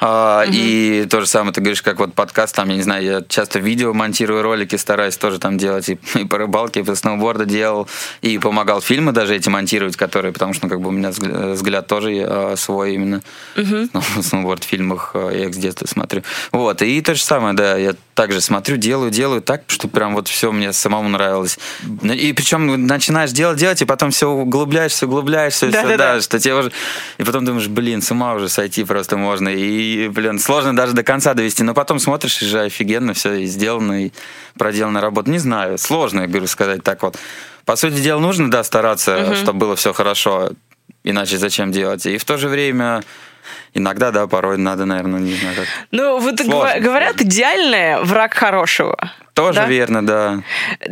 [0.00, 0.52] а, угу.
[0.54, 3.58] И то же самое ты говоришь, как вот подкаст, там, я не знаю, я часто
[3.58, 7.88] видео монтирую, ролики стараюсь тоже там делать, и, и по рыбалке, и по сноуборду делал,
[8.22, 11.86] и помогал фильмы даже эти монтировать, которые, потому что, ну, как бы у меня взгляд
[11.86, 13.22] тоже э, свой именно
[13.56, 13.88] угу.
[14.16, 16.22] в сноуборд-фильмах, э, я их с детства смотрю.
[16.52, 20.28] Вот, и то же самое, да, я также смотрю, делаю, делаю так, что прям вот
[20.28, 21.58] все мне самому нравилось.
[22.02, 26.14] Ну, и причем начинаешь делать, делать, и потом все углубляешься, углубляешься, да, все, да, да,
[26.14, 26.72] да, что тебе уже...
[27.18, 29.48] И потом думаешь, блин, с ума уже сойти просто можно.
[29.48, 31.62] И блин, сложно даже до конца довести.
[31.62, 34.12] Но потом смотришь, и же офигенно все и сделано, и
[34.58, 35.30] проделана работа.
[35.30, 37.16] Не знаю, сложно, я говорю, сказать так вот.
[37.64, 39.34] По сути дела, нужно, да, стараться, угу.
[39.34, 40.50] чтобы было все хорошо.
[41.04, 42.04] Иначе зачем делать?
[42.06, 43.02] И в то же время
[43.74, 45.66] иногда, да, порой надо, наверное, не знаю, как.
[45.90, 48.96] Ну, вот Сложно, говорят, идеальное враг хорошего.
[49.34, 49.66] Тоже да?
[49.66, 50.42] верно, да.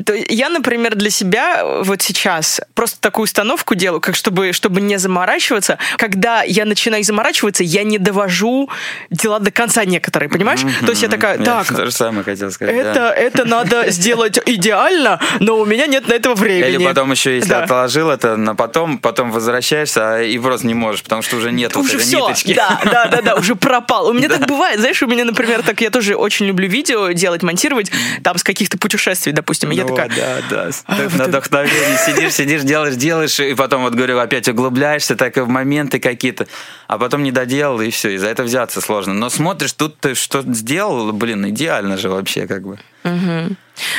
[0.05, 4.99] То я, например, для себя вот сейчас просто такую установку делаю, как чтобы, чтобы не
[4.99, 5.79] заморачиваться.
[5.97, 8.69] Когда я начинаю заморачиваться, я не довожу
[9.11, 10.61] дела до конца некоторые, понимаешь?
[10.61, 10.85] Mm-hmm.
[10.85, 13.15] То есть я такая, так, я то же самое хотел сказать, это, да.
[13.15, 16.75] это надо сделать идеально, но у меня нет на этого времени.
[16.75, 17.65] Или потом еще, если да.
[17.65, 21.77] отложил это на потом, потом возвращаешься а и просто не можешь, потому что уже нет
[21.77, 22.19] уже вот этой все.
[22.19, 22.55] ниточки.
[22.55, 24.09] Да, да, да, да, уже пропал.
[24.09, 27.43] У меня так бывает, знаешь, у меня, например, так я тоже очень люблю видео делать,
[27.43, 27.91] монтировать,
[28.29, 29.73] там с каких-то путешествий, допустим.
[29.73, 30.11] И я ну, такая...
[30.11, 30.71] Да, да.
[30.85, 35.41] А, на вдохновении сидишь, сидишь, делаешь, делаешь, и потом, вот говорю, опять углубляешься, так и
[35.41, 36.47] в моменты какие-то,
[36.89, 39.15] а потом не доделал, и все, и за это взяться сложно.
[39.15, 42.79] Но смотришь, тут ты что сделал, блин, идеально же вообще, как бы.
[43.05, 43.57] Угу.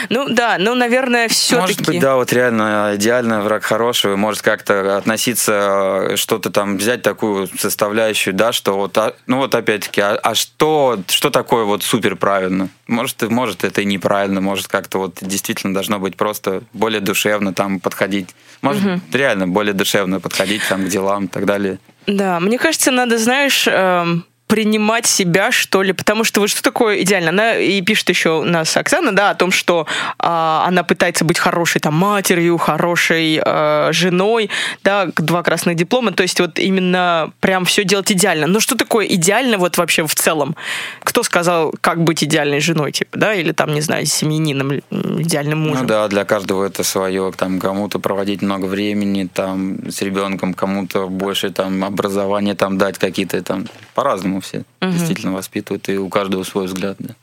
[0.09, 1.61] Ну да, ну, наверное, все-таки...
[1.61, 7.01] Может быть, да, вот реально идеальный враг хорошего, может как-то относиться, э, что-то там взять
[7.01, 11.83] такую составляющую, да, что вот, а, ну вот опять-таки, а, а что, что такое вот
[11.83, 12.69] супер правильно?
[12.87, 17.79] Может, может это и неправильно, может как-то вот действительно должно быть просто более душевно там
[17.79, 18.29] подходить.
[18.61, 19.01] Может, угу.
[19.13, 21.79] реально более душевно подходить там к делам и так далее.
[22.07, 27.03] Да, мне кажется, надо, знаешь, эм принимать себя, что ли, потому что вот что такое
[27.03, 27.29] идеально?
[27.29, 29.85] Она и пишет еще у нас Оксана, да, о том, что
[30.17, 34.49] а, она пытается быть хорошей там матерью, хорошей а, женой,
[34.83, 38.47] да, два красных диплома, то есть вот именно прям все делать идеально.
[38.47, 40.55] Но что такое идеально вот вообще в целом?
[41.03, 45.83] Кто сказал, как быть идеальной женой, типа, да, или там, не знаю, семьянином, идеальным мужем?
[45.83, 51.07] Ну да, для каждого это свое, там кому-то проводить много времени, там с ребенком, кому-то
[51.07, 53.67] больше там образование там дать какие-то там
[53.99, 54.91] по-разному все угу.
[54.91, 57.15] действительно воспитывают, и у каждого свой взгляд, да.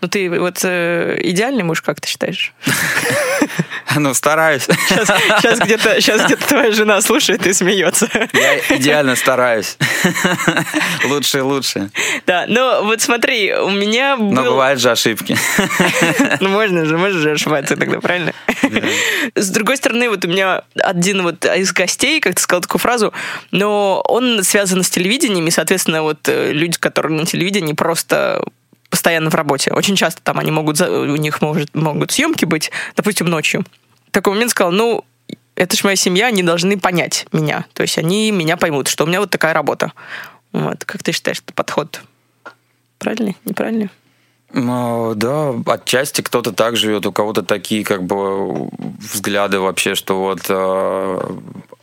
[0.00, 2.52] Ну, ты вот э, идеальный муж, как ты считаешь?
[3.96, 4.68] Ну, стараюсь.
[4.88, 5.08] Сейчас,
[5.40, 8.08] сейчас где-то сейчас где твоя жена слушает и смеется.
[8.32, 9.76] Я идеально стараюсь.
[11.04, 11.90] Лучше и лучше.
[12.26, 14.30] Да, но вот смотри, у меня был...
[14.30, 15.36] Но бывают же ошибки.
[16.40, 18.32] Ну, можно же, можно же ошибаться тогда, правильно?
[18.62, 18.80] Да.
[19.34, 23.12] С другой стороны, вот у меня один вот из гостей, как ты сказал такую фразу,
[23.50, 28.42] но он связан с телевидением, и, соответственно, вот э, люди, которые на телевидении, просто
[28.90, 29.72] постоянно в работе.
[29.72, 33.64] Очень часто там они могут, у них может, могут съемки быть, допустим, ночью.
[34.10, 35.04] Такой момент сказал, ну,
[35.54, 37.66] это же моя семья, они должны понять меня.
[37.72, 39.92] То есть они меня поймут, что у меня вот такая работа.
[40.52, 40.84] Вот.
[40.84, 42.02] Как ты считаешь, это подход
[42.98, 43.90] правильный, неправильный?
[44.52, 50.40] Ну, да, отчасти кто-то так живет, у кого-то такие как бы взгляды вообще, что вот
[50.48, 51.38] э,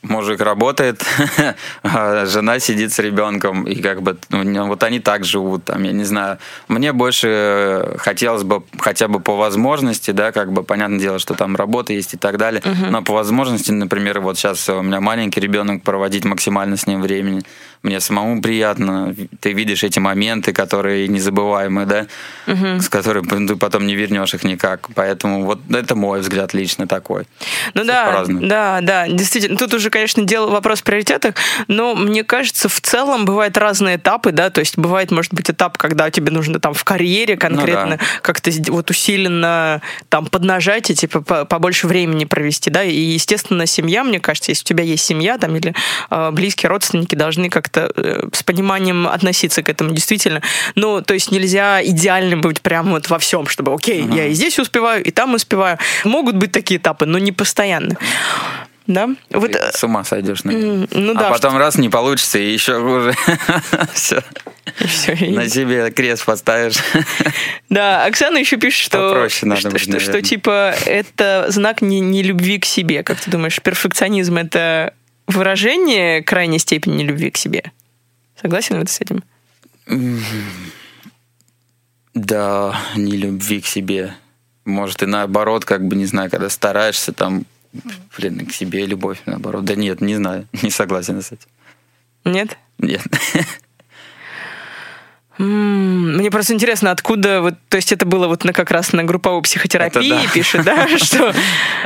[0.09, 1.03] мужик работает,
[1.83, 5.91] а жена сидит с ребенком, и как бы ну, вот они так живут, там, я
[5.91, 6.37] не знаю.
[6.67, 11.55] Мне больше хотелось бы хотя бы по возможности, да, как бы понятное дело, что там
[11.55, 12.89] работа есть и так далее, uh-huh.
[12.89, 17.43] но по возможности, например, вот сейчас у меня маленький ребенок, проводить максимально с ним времени.
[17.83, 22.07] Мне самому приятно, ты видишь эти моменты, которые незабываемые, да,
[22.47, 22.81] uh-huh.
[22.81, 24.89] с которыми ты потом не вернешь их никак.
[24.95, 27.27] Поэтому вот это мой взгляд лично такой.
[27.73, 29.57] Ну да, да, да, действительно.
[29.57, 31.33] Тут уже, конечно, дело вопрос в приоритетах,
[31.67, 35.79] но мне кажется, в целом бывают разные этапы, да, то есть бывает, может быть, этап,
[35.79, 38.03] когда тебе нужно там в карьере конкретно ну, да.
[38.21, 44.19] как-то вот усиленно там поднажать и типа побольше времени провести, да, и, естественно, семья, мне
[44.19, 45.73] кажется, если у тебя есть семья там или
[46.11, 50.43] э, близкие родственники должны как-то э, с пониманием относиться к этому, действительно.
[50.75, 54.15] Ну, то есть нельзя идеальным быть прямо вот во всем, чтобы, окей, uh-huh.
[54.15, 55.79] я и здесь успеваю, и там успеваю.
[56.03, 57.97] Могут быть такие этапы, но не постоянно.
[58.87, 59.09] Да?
[59.31, 59.51] Вот...
[59.51, 60.39] Ты с ума сойдешь.
[60.41, 61.59] Mm, ну, а да, потом что...
[61.59, 63.13] раз не получится, и еще хуже.
[63.93, 64.23] Все.
[64.85, 65.15] Все.
[65.31, 66.77] На себе крест поставишь.
[67.69, 71.99] Да, Оксана еще пишет, что, Попроще надо что, быть, что, что типа это знак не,
[71.99, 73.03] не любви к себе.
[73.03, 74.93] Как ты думаешь, перфекционизм это
[75.27, 77.73] выражение крайней степени любви к себе?
[78.41, 79.21] Согласен ли ты с этим?
[82.13, 84.15] Да, не любви к себе.
[84.63, 87.45] Может, и наоборот, как бы, не знаю, когда стараешься там
[88.17, 89.65] Блин, к себе любовь, наоборот.
[89.65, 91.49] Да нет, не знаю, не согласен с этим.
[92.25, 92.57] Нет?
[92.79, 93.03] Нет.
[95.37, 99.41] Мне просто интересно, откуда вот, то есть это было вот на как раз на групповой
[99.43, 100.21] психотерапии да.
[100.33, 101.33] пишет, да, что...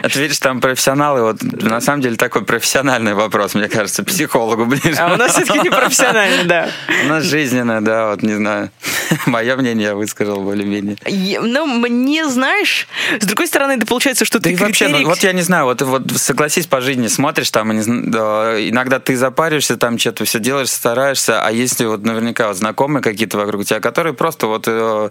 [0.02, 4.98] Это видишь, там профессионалы, вот на самом деле такой профессиональный вопрос, мне кажется, психологу ближе.
[5.00, 6.70] А у нас все-таки не профессиональный, да.
[7.06, 8.72] У нас жизненное, да, вот не знаю.
[9.26, 10.98] Мое мнение я высказал более-менее.
[11.42, 12.88] Ну, мне, знаешь,
[13.20, 16.12] с другой стороны, это получается, что ты вообще, ну, вот я не знаю, вот, вот
[16.16, 21.86] согласись по жизни, смотришь там, иногда ты запариваешься, там что-то все делаешь, стараешься, а если
[21.86, 25.10] вот наверняка знакомые какие-то вокруг тебя, которые просто вот э,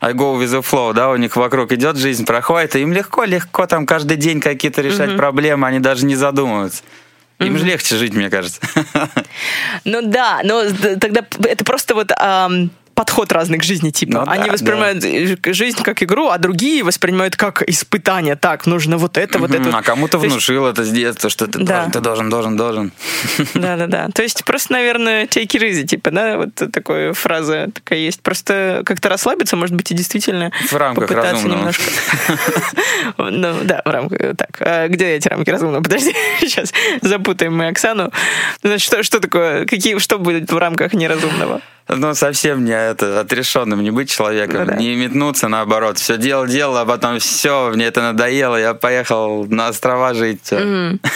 [0.00, 3.24] I go with the flow, да, у них вокруг идет жизнь, проходит, и им легко,
[3.24, 5.16] легко там каждый день какие-то решать mm-hmm.
[5.16, 6.82] проблемы, они даже не задумываются.
[7.40, 8.60] Им же легче жить, мне кажется.
[9.84, 10.64] Ну да, но
[11.00, 12.12] тогда это просто вот
[13.00, 14.12] подход разный к жизни, типа.
[14.12, 15.54] Ну, Они да, воспринимают да.
[15.54, 18.36] жизнь как игру, а другие воспринимают как испытание.
[18.36, 19.74] Так, нужно вот это, вот это.
[19.74, 20.78] А кому-то То внушил есть...
[20.78, 21.86] это с детства, что ты, да.
[21.86, 22.92] должен, ты должен, должен, должен.
[23.54, 24.08] Да-да-да.
[24.12, 28.20] То есть просто, наверное, take it easy, типа, да, вот такая фраза такая есть.
[28.20, 31.58] Просто как-то расслабиться, может быть, и действительно в рамках попытаться разумного.
[31.58, 31.82] немножко.
[33.16, 34.36] Ну, да, в рамках.
[34.36, 35.82] Так, а где эти рамки разумного?
[35.82, 38.12] Подожди, сейчас запутаем мы Оксану.
[38.62, 39.64] Значит, что, что такое?
[39.64, 41.62] Какие, что будет в рамках неразумного?
[41.96, 44.74] Ну, совсем не это, отрешенным не быть человеком, ну, да.
[44.76, 45.98] не метнуться, наоборот.
[45.98, 50.50] Все делал, делал, а потом все, мне это надоело, я поехал на острова жить.
[50.50, 50.98] Mm-hmm.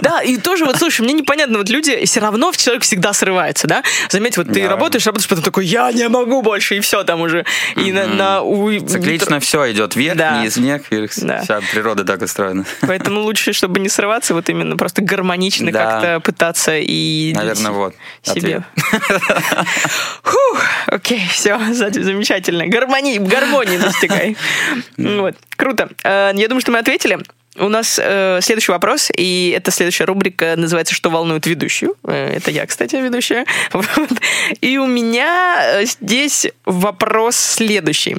[0.00, 3.82] Да, и тоже вот, слушай, мне непонятно, вот люди, все равно человек всегда срывается, да?
[4.10, 4.68] Заметь, вот ты да.
[4.68, 7.44] работаешь, работаешь, потом такой, я не могу больше, и все там уже.
[7.76, 8.78] И на, на у...
[8.78, 10.40] Циклично все идет вверх, да.
[10.40, 11.10] вниз, вверх, вверх.
[11.16, 11.42] Да.
[11.42, 12.64] Вся природа так устроена.
[12.82, 15.84] Поэтому лучше, чтобы не срываться, вот именно просто гармонично да.
[15.84, 17.32] как-то пытаться и...
[17.34, 17.94] Наверное, вот.
[18.22, 18.64] Себе.
[20.22, 22.66] Фух, окей, все, замечательно.
[22.66, 24.36] Гармонии, гармонии достигай.
[24.96, 25.90] Вот, круто.
[26.02, 27.18] Э, я думаю, что мы ответили.
[27.56, 31.94] У нас э, следующий вопрос, и это следующая рубрика называется «Что волнует ведущую?».
[32.02, 33.44] Э, это я, кстати, ведущая.
[33.72, 34.10] Вот.
[34.60, 38.16] И у меня э, здесь вопрос следующий.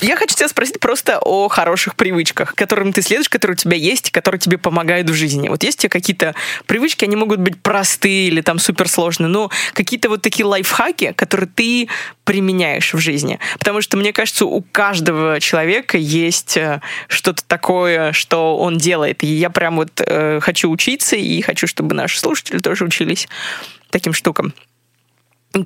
[0.00, 4.10] Я хочу тебя спросить просто о хороших привычках, которым ты следуешь, которые у тебя есть,
[4.10, 5.48] которые тебе помогают в жизни.
[5.48, 6.34] Вот есть у тебя какие-то
[6.66, 11.88] привычки, они могут быть простые или там суперсложные, но какие-то вот такие лайфхаки, которые ты
[12.24, 13.38] применяешь в жизни.
[13.58, 19.22] Потому что, мне кажется, у каждого человека есть э, что-то такое, что он делает.
[19.24, 23.28] И я прям вот э, хочу учиться, и хочу, чтобы наши слушатели тоже учились
[23.90, 24.54] таким штукам.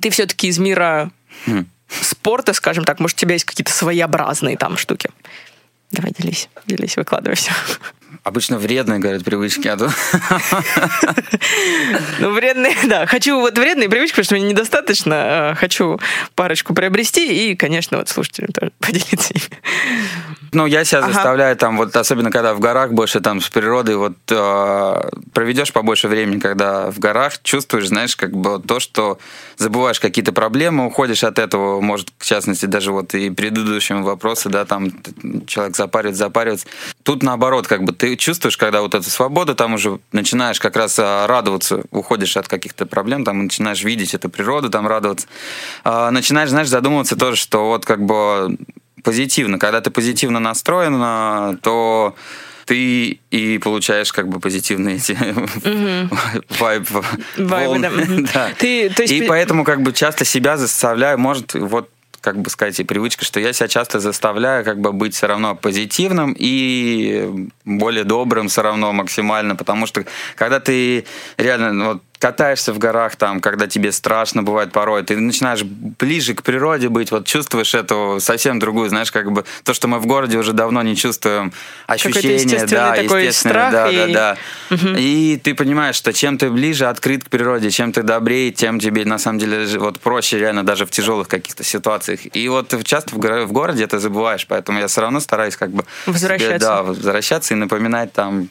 [0.01, 1.11] Ты все-таки из мира
[1.45, 1.65] Хм.
[1.87, 5.09] спорта, скажем так, может, у тебя есть какие-то своеобразные там штуки.
[5.91, 7.51] Давай, делись, делись, выкладывай все.
[8.23, 9.91] Обычно вредные, говорят, привычки, а тут
[12.19, 13.05] Ну, вредные, да.
[13.05, 15.51] Хочу вот вредные привычки, потому что мне недостаточно.
[15.53, 15.99] э, Хочу
[16.35, 19.43] парочку приобрести и, конечно, вот слушателям тоже поделиться ими.
[20.53, 21.13] Ну, я себя Ага.
[21.13, 26.07] заставляю там, вот особенно когда в горах больше там с природой, вот э, проведешь побольше
[26.07, 29.19] времени, когда в горах чувствуешь, знаешь, как бы то, что
[29.57, 34.65] забываешь какие-то проблемы, уходишь от этого, может, в частности, даже вот и предыдущим вопросы, да,
[34.65, 34.91] там
[35.47, 36.67] человек запаривается, запаривается.
[37.03, 40.97] Тут наоборот, как бы ты чувствуешь, когда вот эта свобода, там уже начинаешь как раз
[40.99, 45.27] а, радоваться, уходишь от каких-то проблем, там начинаешь видеть эту природу, там радоваться.
[45.83, 48.57] А, начинаешь, знаешь, задумываться тоже, что вот как бы
[49.03, 49.59] позитивно.
[49.59, 52.15] Когда ты позитивно настроен, то
[52.67, 55.17] ты и получаешь как бы позитивные эти
[56.59, 56.85] вайб,
[57.37, 58.27] волны.
[58.57, 61.89] Ты, то есть, И поэтому как бы часто себя заставляю, может, вот
[62.27, 65.55] как бы сказать, и привычка, что я себя часто заставляю как бы быть все равно
[65.55, 70.03] позитивным и более добрым все равно максимально, потому что
[70.35, 71.05] когда ты
[71.37, 76.33] реально ну, вот, катаешься в горах, там, когда тебе страшно бывает порой, ты начинаешь ближе
[76.33, 80.05] к природе быть, вот чувствуешь эту совсем другую, знаешь, как бы то, что мы в
[80.07, 81.53] городе уже давно не чувствуем
[81.85, 84.37] ощущения, естественный да, такой естественное, страх да, и- да,
[84.69, 84.99] да.
[84.99, 89.05] И ты понимаешь, что чем ты ближе открыт к природе, чем ты добрее, тем тебе
[89.05, 92.21] на самом деле вот проще реально даже в тяжелых каких-то ситуациях.
[92.35, 95.83] И вот часто в, в городе это забываешь, поэтому я все равно стараюсь как бы
[95.83, 96.59] себе, Возвращаться.
[96.59, 98.49] да, возвращаться и напоминать там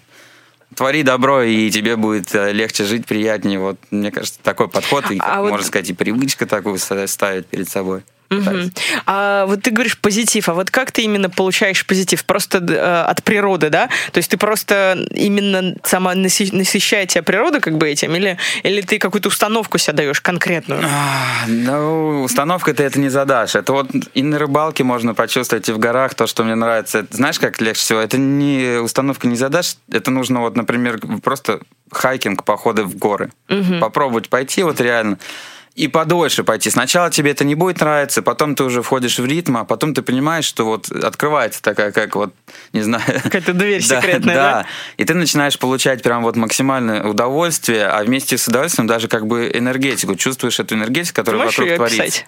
[0.75, 3.59] твори добро, и тебе будет э, легче жить, приятнее.
[3.59, 7.47] Вот, мне кажется, такой подход, и, А вот- можно сказать, и привычка такую ста- ставить
[7.47, 8.03] перед собой.
[8.31, 8.73] Мгм.
[9.07, 12.25] А вот ты говоришь позитив, а вот как ты именно получаешь позитив?
[12.25, 13.89] Просто э, от природы, да?
[14.13, 18.99] То есть ты просто именно сама насыщает тебя природа как бы этим, или, или ты
[18.99, 20.83] какую-то установку себе даешь конкретную?
[20.85, 23.55] А, Ну, установкой ты это не задашь.
[23.55, 27.01] Это вот и на рыбалке можно почувствовать, и в горах то, что мне нравится.
[27.01, 28.01] Это, знаешь, как легче всего?
[28.01, 29.77] Это не установка не задашь.
[29.91, 31.61] Это нужно вот, например, просто
[31.93, 33.31] хайкинг, походы в горы.
[33.81, 35.19] Попробовать пойти вот реально.
[35.77, 36.71] И подольше пойти.
[36.71, 40.01] Сначала тебе это не будет нравиться, потом ты уже входишь в ритм, а потом ты
[40.01, 42.33] понимаешь, что вот открывается такая, как вот,
[42.73, 43.05] не знаю...
[43.23, 44.67] Какая-то дверь Да, секретная, да?
[44.97, 49.51] И ты начинаешь получать прям вот максимальное удовольствие, а вместе с удовольствием даже как бы
[49.53, 50.15] энергетику.
[50.15, 52.03] Чувствуешь эту энергетику, которая вокруг творится.
[52.03, 52.27] описать?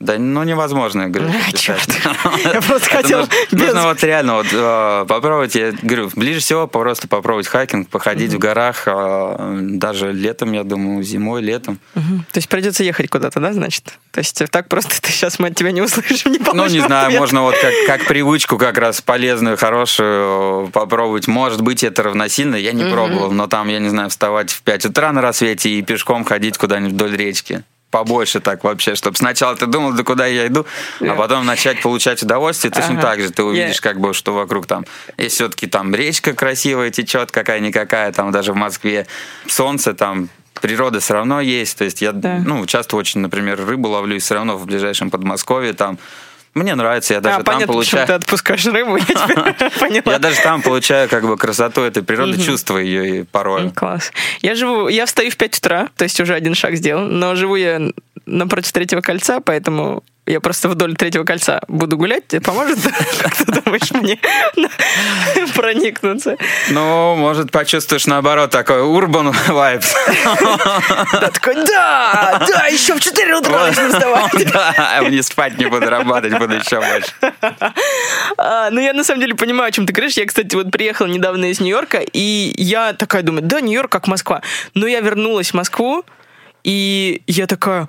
[0.00, 1.30] Да, ну невозможно, я говорю.
[1.48, 1.88] А, чёрт.
[2.44, 7.06] Я просто Это хотела нужно- вот реально вот э, попробовать, я говорю, ближе всего просто
[7.06, 11.78] попробовать хайкинг, походить в горах, э, даже летом, я думаю, зимой, летом.
[11.94, 13.98] То есть придется ехать куда-то, да, значит?
[14.10, 17.12] То есть так просто ты сейчас мы от тебя не услышим, не Ну, не знаю,
[17.18, 21.28] можно вот как, как привычку как раз полезную, хорошую э, попробовать.
[21.28, 24.86] Может быть, это равносильно, я не пробовал, но там, я не знаю, вставать в 5
[24.86, 27.64] утра на рассвете и пешком ходить куда-нибудь вдоль речки.
[27.90, 30.64] Побольше так вообще, чтобы сначала ты думал, да куда я иду,
[31.00, 32.70] а потом начать получать удовольствие.
[32.70, 33.02] Точно Ага.
[33.02, 34.84] так же ты увидишь, как бы, что вокруг там.
[35.18, 39.06] Есть все-таки там речка красивая течет, какая-никакая, там даже в Москве
[39.48, 40.28] солнце там
[40.60, 41.78] природа все равно есть.
[41.78, 42.40] То есть я, Да.
[42.44, 45.98] ну, часто очень, например, рыбу ловлю, и все равно в ближайшем Подмосковье там
[46.54, 48.06] мне нравится, я даже а, там понятно, получаю.
[48.06, 49.04] ты отпускаешь рыбу, я
[49.80, 50.12] поняла.
[50.12, 53.70] Я даже там получаю как бы красоту этой природы, чувствую ее и порой.
[53.70, 54.12] Класс.
[54.42, 57.54] Я живу, я встаю в 5 утра, то есть уже один шаг сделал, но живу
[57.56, 57.80] я
[58.26, 62.28] напротив третьего кольца, поэтому я просто вдоль третьего кольца буду гулять.
[62.28, 62.78] Тебе поможет,
[63.22, 64.18] как ты думаешь, мне
[65.54, 66.36] проникнуться?
[66.70, 69.94] Ну, может, почувствуешь наоборот такой урбан вайбс.
[71.12, 74.30] Да, такой, да, да, еще в 4 утра начну вставать.
[74.52, 77.12] Да, мне спать не буду, работать буду еще больше.
[78.36, 80.14] А, ну, я на самом деле понимаю, о чем ты говоришь.
[80.14, 84.42] Я, кстати, вот приехала недавно из Нью-Йорка, и я такая думаю, да, Нью-Йорк как Москва.
[84.74, 86.04] Но я вернулась в Москву,
[86.64, 87.88] и я такая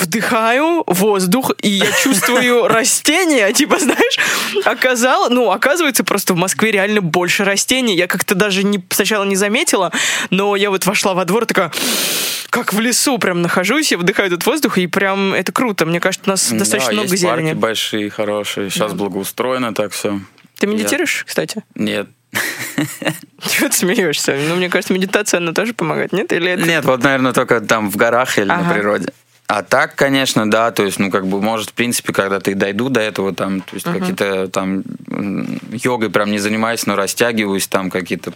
[0.00, 4.18] вдыхаю воздух, и я чувствую растения, типа, знаешь,
[4.64, 7.94] оказало, ну, оказывается, просто в Москве реально больше растений.
[7.96, 9.92] Я как-то даже не, сначала не заметила,
[10.30, 11.70] но я вот вошла во двор, такая,
[12.50, 15.86] как в лесу прям нахожусь, я вдыхаю этот воздух, и прям это круто.
[15.86, 17.54] Мне кажется, у нас достаточно Да, много есть парки зелени.
[17.54, 18.70] большие, хорошие.
[18.70, 20.20] Сейчас благоустроено так все.
[20.58, 21.62] Ты медитируешь, кстати?
[21.74, 22.08] Нет.
[23.48, 24.36] Чего ты смеешься?
[24.48, 26.32] Ну, мне кажется, медитация, она тоже помогает, нет?
[26.32, 26.62] Или это...
[26.62, 28.62] Нет, вот, наверное, только там в горах или Ага.
[28.64, 29.08] на природе.
[29.50, 32.88] А так, конечно, да, то есть, ну, как бы, может, в принципе, когда ты дойду
[32.88, 34.84] до этого, там, то есть, какие-то там
[35.72, 38.32] йогой прям не занимаюсь, но растягиваюсь, там, какие-то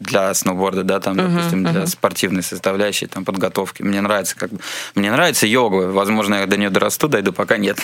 [0.00, 3.82] для сноуборда, да, там, допустим, для спортивной составляющей, там, подготовки.
[3.82, 4.58] Мне нравится, как бы,
[4.96, 5.92] мне нравится йога.
[5.92, 7.78] Возможно, я до нее дорасту, дойду, пока нет.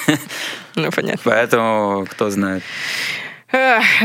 [0.74, 1.20] Ну, понятно.
[1.22, 2.64] Поэтому, кто знает.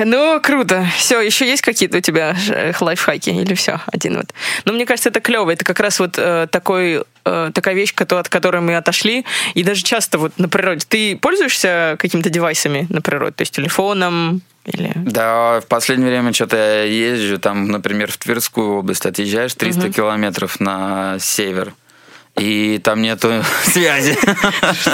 [0.05, 0.85] Ну, круто.
[0.95, 4.33] Все, еще есть какие-то у тебя э, лайфхаки или все, один вот?
[4.65, 5.51] Ну, мне кажется, это клево.
[5.51, 9.25] Это как раз вот э, такой, э, такая вещь, от которой мы отошли.
[9.55, 10.85] И даже часто вот на природе.
[10.87, 13.33] Ты пользуешься какими-то девайсами на природе?
[13.33, 14.91] То есть телефоном или...
[14.95, 20.59] Да, в последнее время что-то я езжу, там, например, в Тверскую область отъезжаешь 300 километров
[20.59, 21.73] на север,
[22.39, 24.17] и там нету связи.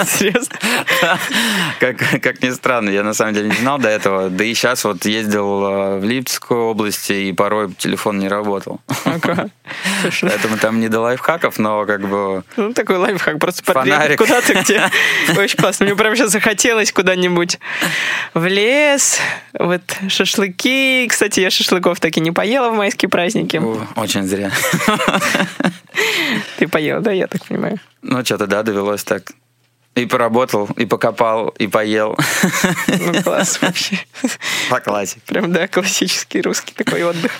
[0.06, 0.56] Серьезно?
[1.80, 4.30] Как, как ни странно, я на самом деле не знал до этого.
[4.30, 8.80] Да и сейчас вот ездил э, в Липецкую область, и порой телефон не работал.
[9.04, 9.48] Ага.
[10.20, 12.44] Поэтому там не до лайфхаков, но как бы...
[12.56, 14.18] Ну, такой лайфхак, просто Фонарик.
[14.18, 14.90] куда-то, где
[15.36, 15.86] очень классно.
[15.86, 17.58] Мне прям сейчас захотелось куда-нибудь
[18.34, 19.18] в лес,
[19.58, 21.06] вот шашлыки.
[21.08, 23.60] Кстати, я шашлыков так и не поела в майские праздники.
[23.96, 24.50] Очень зря.
[26.58, 27.78] Ты поел, да, я так понимаю?
[28.02, 29.32] Ну, что-то, да, довелось так.
[29.94, 32.18] И поработал, и покопал, и поел.
[32.86, 33.98] Ну, класс вообще.
[34.68, 35.22] По классике.
[35.26, 37.32] Прям, да, классический русский такой отдых.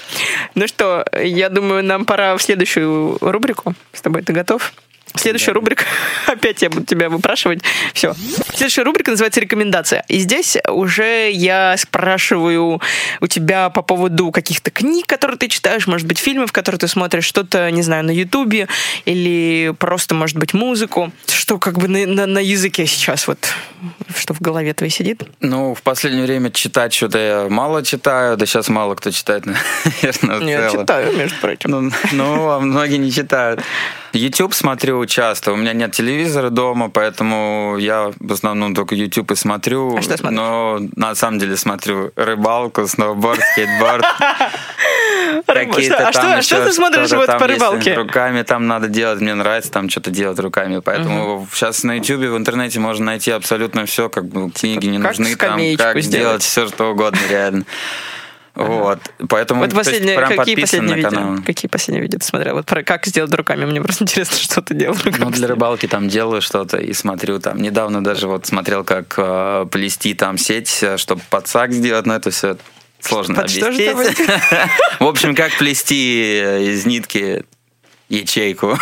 [0.54, 3.74] Ну что, я думаю, нам пора в следующую рубрику.
[3.92, 4.72] С тобой ты готов?
[5.16, 5.84] Следующая рубрика,
[6.26, 7.60] опять я буду тебя выпрашивать.
[7.94, 8.14] Все.
[8.54, 10.04] Следующая рубрика называется «Рекомендация».
[10.08, 12.80] И здесь уже я спрашиваю
[13.20, 17.24] у тебя по поводу каких-то книг, которые ты читаешь, может быть, фильмов, которые ты смотришь,
[17.24, 18.68] что-то, не знаю, на Ютубе,
[19.04, 21.12] или просто, может быть, музыку.
[21.28, 23.38] Что как бы на, на- на языке сейчас вот,
[24.16, 25.22] что в голове твоей сидит?
[25.40, 29.44] Ну, в последнее время читать что-то я мало читаю, да сейчас мало кто читает,
[30.22, 30.84] наверное, Я целом.
[30.84, 31.70] читаю, между прочим.
[31.70, 33.60] Ну, ну, а многие не читают.
[34.16, 35.52] YouTube смотрю часто.
[35.52, 39.96] У меня нет телевизора дома, поэтому я в основном только YouTube и смотрю.
[39.96, 40.36] А что смотришь?
[40.36, 44.04] Но на самом деле смотрю рыбалку, сноуборд, скейтборд.
[45.46, 47.94] Что- а что- а что ты смотришь вот там, по рыбалке?
[47.94, 49.20] Руками там надо делать.
[49.20, 50.80] Мне нравится там что-то делать руками.
[50.84, 54.08] Поэтому сейчас на YouTube, в интернете можно найти абсолютно все.
[54.08, 55.34] Как бы книги не нужны.
[55.36, 56.10] Там, как сделать.
[56.22, 57.64] делать все, что угодно, реально.
[58.56, 58.98] Вот.
[59.28, 61.10] Поэтому Вот то есть, последние, прям какие последние видео?
[61.10, 61.42] канал.
[61.44, 62.54] Какие последние видео ты смотрел?
[62.54, 63.66] Вот про как сделать руками.
[63.66, 65.24] Мне просто интересно, что ты делал руками.
[65.24, 67.58] Ну, для рыбалки там делаю что-то и смотрю там.
[67.58, 72.56] Недавно даже вот смотрел, как э, плести там сеть, чтобы подсак сделать, но это все
[73.00, 74.18] сложно Под объяснить.
[75.00, 77.44] В общем, как плести э, из нитки
[78.08, 78.78] ячейку.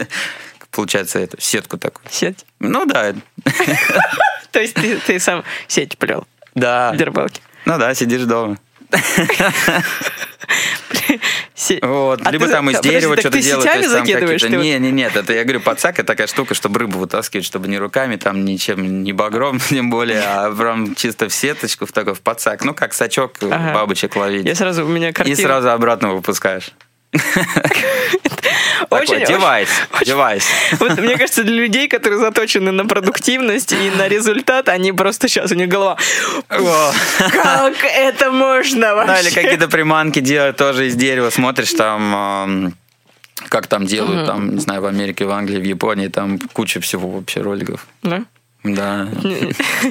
[0.70, 2.04] Получается, эту сетку такую.
[2.10, 2.44] Сеть.
[2.60, 3.14] Ну да,
[4.52, 6.92] То есть ты сам сеть плел да.
[6.92, 7.40] для рыбалки.
[7.64, 8.58] Ну да, сидишь дома.
[11.82, 12.20] Вот.
[12.24, 13.64] А Либо ты- там из дерева что-то ты делать.
[13.64, 14.40] сетями то есть там закидываешь?
[14.42, 17.68] Ты Не, не, нет, это я говорю, подсак это такая штука, чтобы рыбу вытаскивать, чтобы
[17.68, 22.14] не руками, там ничем, не багром, тем более, а прям чисто в сеточку, в такой
[22.14, 22.64] в подсак.
[22.64, 23.74] Ну, как сачок Ага.
[23.74, 24.46] бабочек ловить.
[24.46, 25.36] Я сразу, у меня И картина.
[25.36, 26.70] сразу обратно выпускаешь.
[28.90, 29.68] Такой, Очень- девайс,
[30.04, 30.44] девайс.
[30.78, 35.50] Вот мне кажется, для людей, которые заточены на продуктивность и на результат, они просто сейчас,
[35.52, 35.96] у них голова,
[36.48, 39.12] как это можно вообще?
[39.12, 41.30] Да, или какие-то приманки делают тоже из дерева.
[41.30, 42.74] Смотришь там, ам,
[43.48, 47.08] как там делают, там, не знаю, в Америке, в Англии, в Японии, там куча всего
[47.08, 47.86] вообще роликов.
[48.02, 48.22] Да?
[48.64, 49.08] Да.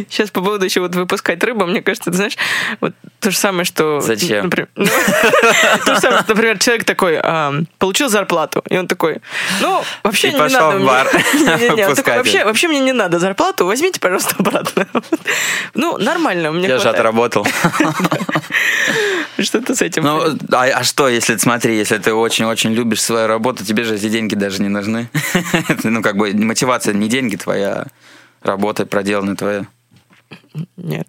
[0.09, 2.37] Сейчас по поводу еще вот выпускать рыбу, мне кажется, ты знаешь,
[2.81, 4.01] вот то же самое, что...
[4.01, 4.45] Зачем?
[4.45, 4.85] например, ну,
[5.85, 7.21] То же самое, что, например, человек такой
[7.79, 9.21] получил зарплату, и он такой,
[9.61, 11.07] ну, вообще И не пошел надо в мне- бар
[11.95, 14.85] такой, вообще, вообще мне не надо зарплату, возьмите, пожалуйста, обратно.
[15.73, 17.47] Ну, нормально, мне Я же отработал.
[19.39, 20.03] Что-то с этим.
[20.03, 20.19] Ну,
[20.51, 24.35] а, а что, если, смотри, если ты очень-очень любишь свою работу, тебе же эти деньги
[24.35, 25.09] даже не нужны.
[25.83, 27.87] Ну, как бы мотивация не деньги твоя, а
[28.47, 29.67] работа проделанная твоя.
[30.77, 31.07] Нет.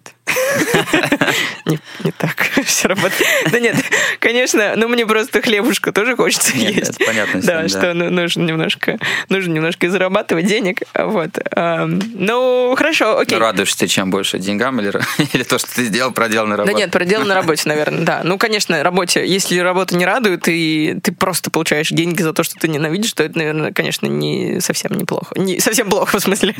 [1.65, 2.35] Не, не так
[2.65, 3.23] все работает.
[3.51, 3.75] Да нет,
[4.19, 6.89] конечно, но мне просто хлебушка тоже хочется Нет, есть.
[6.95, 7.67] это понятно Да, всем, да.
[7.67, 8.97] что ну, нужно немножко,
[9.29, 10.81] нужно немножко и зарабатывать денег.
[10.95, 11.31] Вот.
[11.55, 13.37] Ам, Ну, хорошо, окей.
[13.37, 14.91] Ну, радуешься чем больше, деньгам или,
[15.33, 16.79] или то, что ты сделал, проделанной Да работой?
[16.79, 18.21] нет, проделал на работе, наверное, да.
[18.23, 22.55] Ну, конечно, работе, если работа не радует, и ты просто получаешь деньги за то, что
[22.55, 25.35] ты ненавидишь, то это, наверное, конечно, не совсем неплохо.
[25.37, 26.55] Не, совсем плохо, в смысле.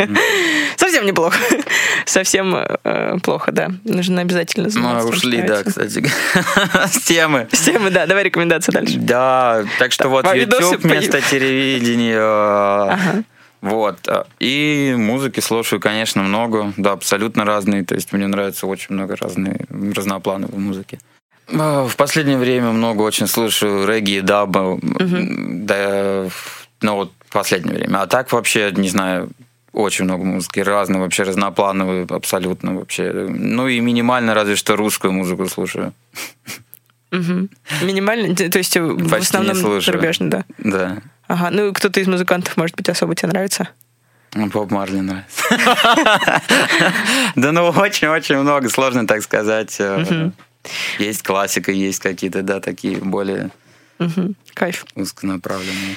[0.75, 1.37] Совсем неплохо.
[2.05, 3.69] Совсем э, плохо, да.
[3.83, 5.07] Нужно обязательно Мы заниматься.
[5.07, 6.03] тем, ушли, да, кстати,
[6.87, 7.47] с темы.
[7.51, 8.97] С темы, да, давай рекомендации дальше.
[8.97, 13.23] Да, так что вот YouTube вместо телевидения.
[13.61, 14.07] Вот.
[14.39, 16.71] И музыки слушаю, конечно, много.
[16.77, 17.83] Да, абсолютно разные.
[17.83, 20.97] То есть мне нравится очень много разной, разноплановой музыки.
[21.53, 24.79] А, В последнее время много очень слушаю регги, даба.
[24.81, 26.27] Да,
[26.81, 28.03] ну вот в последнее время.
[28.03, 29.29] А так вообще, не знаю,
[29.73, 33.11] очень много музыки, разной, вообще разноплановой, абсолютно вообще.
[33.29, 35.93] Ну и минимально разве что русскую музыку слушаю.
[37.11, 39.81] Минимально, то есть э, в основном слушаю.
[39.81, 40.43] зарубежный, да.
[40.59, 40.97] Да.
[41.27, 43.69] Ага, ну кто-то из музыкантов, может быть, особо тебе нравится?
[44.35, 45.43] Ну, Боб Марли нравится.
[47.35, 49.75] Да ну очень-очень много, сложно так сказать.
[49.79, 50.29] Э,
[50.99, 53.49] Есть классика, есть какие-то, да, такие более.
[54.53, 54.85] Кайф.
[54.95, 55.95] узконаправленные.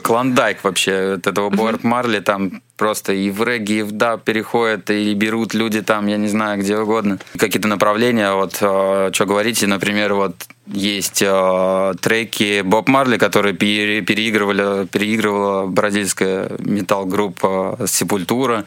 [0.00, 4.90] Клондайк вообще, от этого Борт Марли там просто и в регги, и в даб переходят,
[4.90, 7.18] и берут люди там, я не знаю, где угодно.
[7.36, 10.34] Какие-то направления, вот, что говорите, например, вот
[10.66, 18.64] есть э, треки Боб Марли, которые пере- переигрывали, переигрывала бразильская метал-группа Сепультура.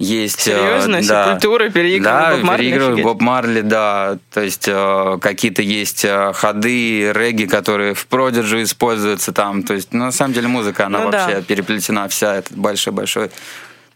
[0.00, 1.02] Есть, э, Серьезно?
[1.06, 1.26] да.
[1.26, 2.62] Сепультура переигрывала да, Боб Марли?
[2.62, 3.04] переигрывает.
[3.04, 4.18] Боб Марли, да.
[4.32, 9.62] То есть э, какие-то есть э, ходы, регги, которые в продержу используются там.
[9.62, 11.26] То есть, ну, на самом деле, музыка, она Ну да.
[11.26, 13.30] вообще переплетена вся, этот большой-большой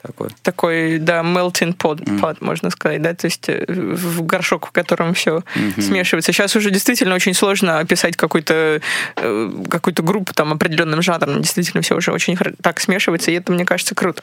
[0.06, 0.28] такой.
[0.42, 5.14] Такой, да, melting pot, pot, можно сказать, да, то есть э, в горшок, в котором
[5.14, 5.42] все
[5.80, 6.32] смешивается.
[6.32, 8.80] Сейчас уже действительно очень сложно описать какую-то
[9.16, 11.40] э, какую-то группу там определенным жанром.
[11.42, 14.22] Действительно, все уже очень так смешивается, и это, мне кажется, круто.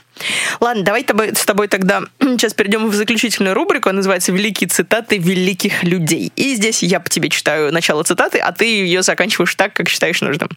[0.60, 3.90] Ладно, давай тобой- с тобой тогда сейчас перейдем в заключительную рубрику.
[3.90, 6.32] Она называется «Великие цитаты великих людей».
[6.36, 10.22] И здесь я по тебе читаю начало цитаты, а ты ее заканчиваешь так, как считаешь
[10.22, 10.50] нужным.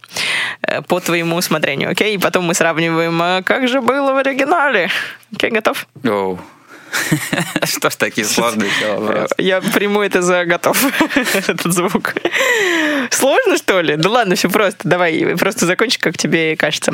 [0.62, 2.14] Э, По твоему усмотрению, окей?
[2.14, 4.90] И потом мы сравниваем, а как же было в оригинале.
[5.34, 5.86] Окей, готов?
[6.04, 6.38] Оу.
[7.64, 9.34] Что ж такие сложные вопросы?
[9.38, 10.84] Я приму это за готов,
[11.34, 12.14] этот звук.
[13.10, 13.96] Сложно, что ли?
[13.96, 14.88] Да ладно, все просто.
[14.88, 16.92] Давай, просто закончи, как тебе кажется.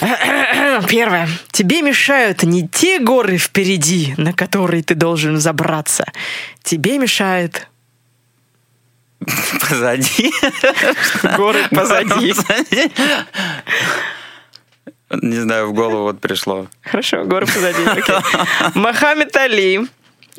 [0.88, 1.28] Первое.
[1.50, 6.04] Тебе мешают не те горы впереди, на которые ты должен забраться.
[6.62, 7.66] Тебе мешает
[9.68, 10.32] Позади.
[11.36, 12.34] горы позади.
[15.10, 16.68] Не знаю, в голову вот пришло.
[16.82, 17.80] Хорошо, горы позади.
[18.74, 19.80] Мохаммед Али.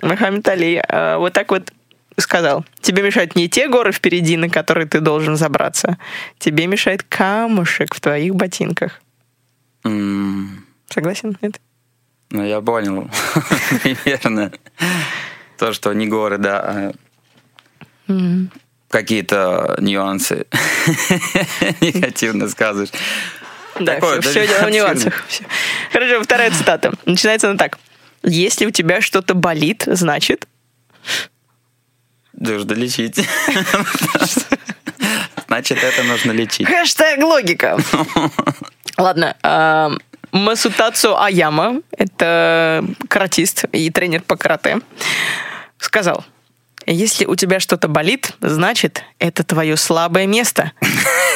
[0.01, 1.71] Мохаммед Али э, вот так вот
[2.17, 2.65] сказал.
[2.79, 5.97] Тебе мешают не те горы впереди, на которые ты должен забраться.
[6.39, 9.01] Тебе мешает камушек в твоих ботинках.
[9.83, 11.37] Согласен?
[11.41, 11.59] Нет?
[12.29, 13.09] Ну, я понял.
[13.83, 14.51] Примерно.
[15.57, 16.93] То, что не горы, да, а
[18.89, 20.45] какие-то нюансы
[21.81, 22.89] негативно скажешь.
[23.85, 25.23] Да, Такое, все, да, дело в нюансах.
[25.91, 26.93] Хорошо, вторая цитата.
[27.05, 27.77] Начинается она так.
[28.23, 30.47] Если у тебя что-то болит, значит...
[32.33, 33.19] Нужно лечить.
[35.47, 36.65] Значит, это нужно лечить.
[36.65, 37.77] Хэштег логика.
[38.97, 39.35] Ладно.
[39.43, 39.91] а,
[40.31, 44.79] Масутацу Аяма, это каратист и тренер по карате,
[45.77, 46.23] сказал,
[46.85, 50.71] если у тебя что-то болит, значит, это твое слабое место.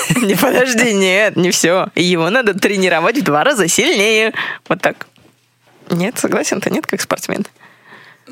[0.22, 1.88] Не подожди, нет, не все.
[1.96, 4.34] Его надо тренировать в два раза сильнее.
[4.68, 5.08] Вот так.
[5.90, 7.46] Нет, согласен, ты нет, как спортсмен.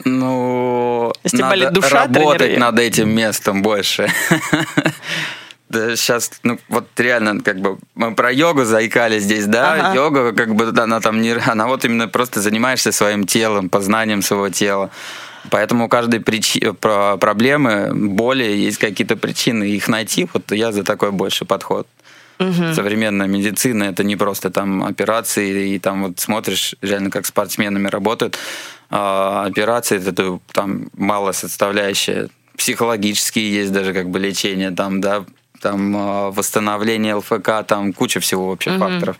[0.05, 2.59] Ну, Если надо болит душа, работать тренируй.
[2.59, 4.11] над этим местом больше.
[5.69, 9.95] Да, сейчас, ну, вот реально, как бы, мы про йогу заикали здесь, да, Ага.
[9.95, 14.49] йога, как бы, она там не, она вот именно просто занимаешься своим телом, познанием своего
[14.49, 14.91] тела.
[15.49, 20.83] Поэтому у каждой причи- про- проблемы, боли есть какие-то причины, их найти, вот я за
[20.83, 21.87] такой больше подход.
[22.73, 28.37] Современная медицина это не просто там операции, и там вот смотришь, реально как спортсменами работают.
[28.89, 32.29] А, операции это там мало составляющая.
[32.57, 35.25] Психологические есть даже как бы лечение там, да,
[35.61, 39.17] там а, восстановление ЛФК, там куча всего вообще факторов.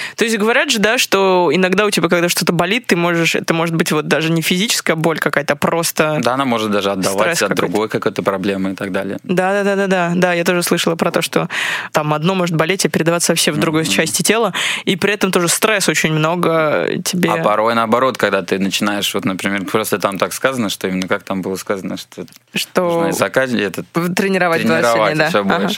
[0.16, 3.54] То есть говорят же, да, что иногда у тебя, когда что-то болит, ты можешь, это
[3.54, 6.20] может быть вот даже не физическая боль какая-то, а просто...
[6.22, 9.18] Да, она может даже отдавать от другой какой-то проблемы и так далее.
[9.22, 10.32] Да, да, да, да, да, да.
[10.32, 11.48] Я тоже слышала про то, что
[11.92, 14.52] там одно может болеть, а передаваться вообще в другой части тела,
[14.84, 17.30] и при этом тоже стресс очень много тебе.
[17.30, 21.22] А порой наоборот, когда ты начинаешь, вот, например, просто там так сказано, что именно как
[21.22, 22.24] там было сказано, что
[22.54, 25.28] что нужно закать этот тренировать, тренировать да.
[25.28, 25.68] все Ага.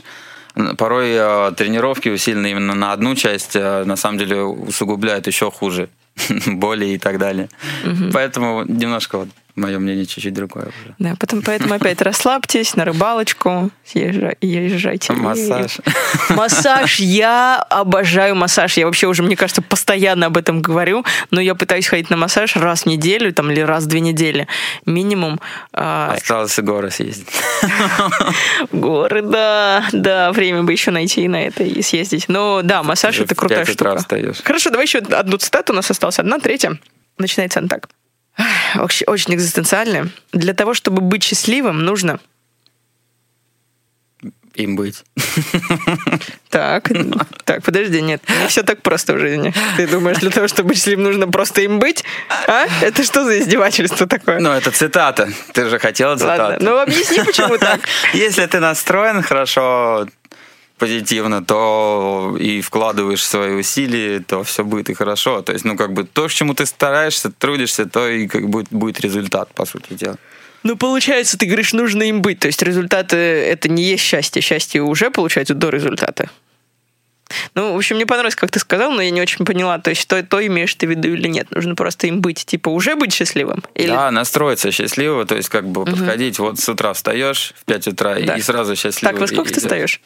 [0.76, 5.88] Порой э, тренировки усиленные именно на одну часть, э, на самом деле усугубляют еще хуже
[6.46, 7.48] боли и так далее.
[8.12, 10.94] Поэтому немножко вот мое мнение чуть-чуть другое уже.
[10.98, 15.12] Да, потом, поэтому опять расслабьтесь, на рыбалочку, съезжай- езжайте.
[15.12, 15.78] Массаж.
[16.30, 16.98] Массаж.
[17.00, 18.76] Я обожаю массаж.
[18.76, 22.56] Я вообще уже, мне кажется, постоянно об этом говорю, но я пытаюсь ходить на массаж
[22.56, 24.48] раз в неделю там, или раз в две недели.
[24.86, 25.40] Минимум.
[25.72, 27.28] А, Осталось и горы съездить.
[28.72, 29.84] горы, да.
[29.92, 32.24] Да, время бы еще найти на это и съездить.
[32.28, 33.98] Но да, массаж это крутая штука.
[34.44, 35.72] Хорошо, давай еще одну цитату.
[35.72, 36.78] У нас осталась одна, третья.
[37.18, 37.88] Начинается она так.
[38.76, 40.08] Очень, очень экзистенциальная.
[40.32, 42.18] Для того, чтобы быть счастливым, нужно...
[44.54, 45.04] им быть.
[46.54, 46.88] Так,
[47.44, 49.52] так, подожди, нет, не все так просто в жизни.
[49.76, 52.04] Ты думаешь, для того, чтобы быть счастливым, нужно просто им быть?
[52.46, 52.66] А?
[52.80, 54.38] Это что за издевательство такое?
[54.38, 55.28] Ну, это цитата.
[55.52, 56.42] Ты же хотела цитату.
[56.42, 57.80] Ладно, ну объясни, почему так.
[58.12, 60.06] Если ты настроен хорошо,
[60.78, 65.42] позитивно, то и вкладываешь свои усилия, то все будет и хорошо.
[65.42, 68.68] То есть, ну, как бы то, к чему ты стараешься, трудишься, то и как будет,
[68.70, 70.16] будет результат, по сути дела.
[70.62, 72.40] Ну, получается, ты говоришь, нужно им быть.
[72.40, 74.40] То есть результаты— это не есть счастье.
[74.40, 76.30] Счастье уже, получается, до результата.
[77.54, 80.02] Ну, в общем, мне понравилось, как ты сказал, но я не очень поняла, то есть
[80.02, 81.50] что то имеешь ты в виду или нет.
[81.50, 83.62] Нужно просто им быть, типа, уже быть счастливым?
[83.74, 83.88] Или...
[83.88, 85.92] Да, настроиться счастливо, то есть как бы угу.
[85.92, 88.36] подходить, вот с утра встаешь в 5 утра да.
[88.36, 89.12] и сразу счастливо.
[89.12, 90.00] Так, во сколько ты встаешь?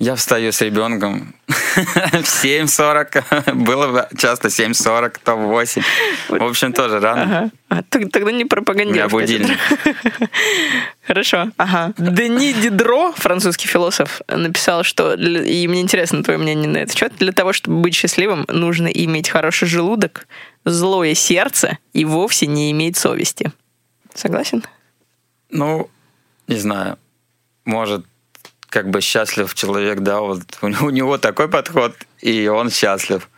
[0.00, 3.52] Я встаю с ребенком в 7.40.
[3.52, 5.82] Было бы часто 7.40, то 8.
[6.30, 7.22] В общем, тоже рано.
[7.22, 7.50] Ага.
[7.68, 9.08] А, тогда не пропагандируй.
[9.08, 9.58] У будильник.
[11.06, 11.50] Хорошо.
[11.58, 11.92] Ага.
[11.98, 17.32] Дени Дидро, французский философ, написал, что, и мне интересно твое мнение на этот счет, для
[17.32, 20.26] того, чтобы быть счастливым, нужно иметь хороший желудок,
[20.64, 23.52] злое сердце и вовсе не иметь совести.
[24.14, 24.64] Согласен?
[25.50, 25.90] Ну,
[26.48, 26.98] не знаю.
[27.66, 28.06] Может,
[28.70, 33.28] как бы счастлив человек, да, вот у него, такой подход, и он счастлив.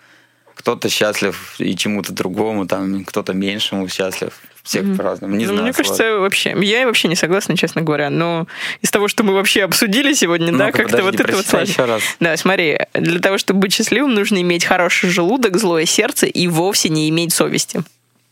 [0.55, 4.33] Кто-то счастлив и чему-то другому, там кто-то меньшему счастлив.
[4.63, 4.97] Всех mm-hmm.
[4.97, 5.35] по-разному.
[5.35, 5.63] Не ну, знаю.
[5.65, 6.21] Мне кажется, вот.
[6.21, 6.55] вообще.
[6.61, 8.11] Я вообще не согласна, честно говоря.
[8.11, 8.47] Но
[8.81, 12.03] из того, что мы вообще обсудили сегодня, ну да, как-то вот это вот еще раз.
[12.21, 16.91] Да, смотри, для того, чтобы быть счастливым, нужно иметь хороший желудок, злое сердце и вовсе
[16.91, 17.83] не иметь совести.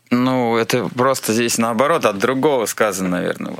[0.09, 3.55] Ну, это просто здесь наоборот от другого сказано, наверное.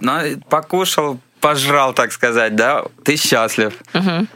[0.00, 3.74] Но покушал, пожрал, так сказать, да, ты счастлив.
[3.94, 4.26] Угу.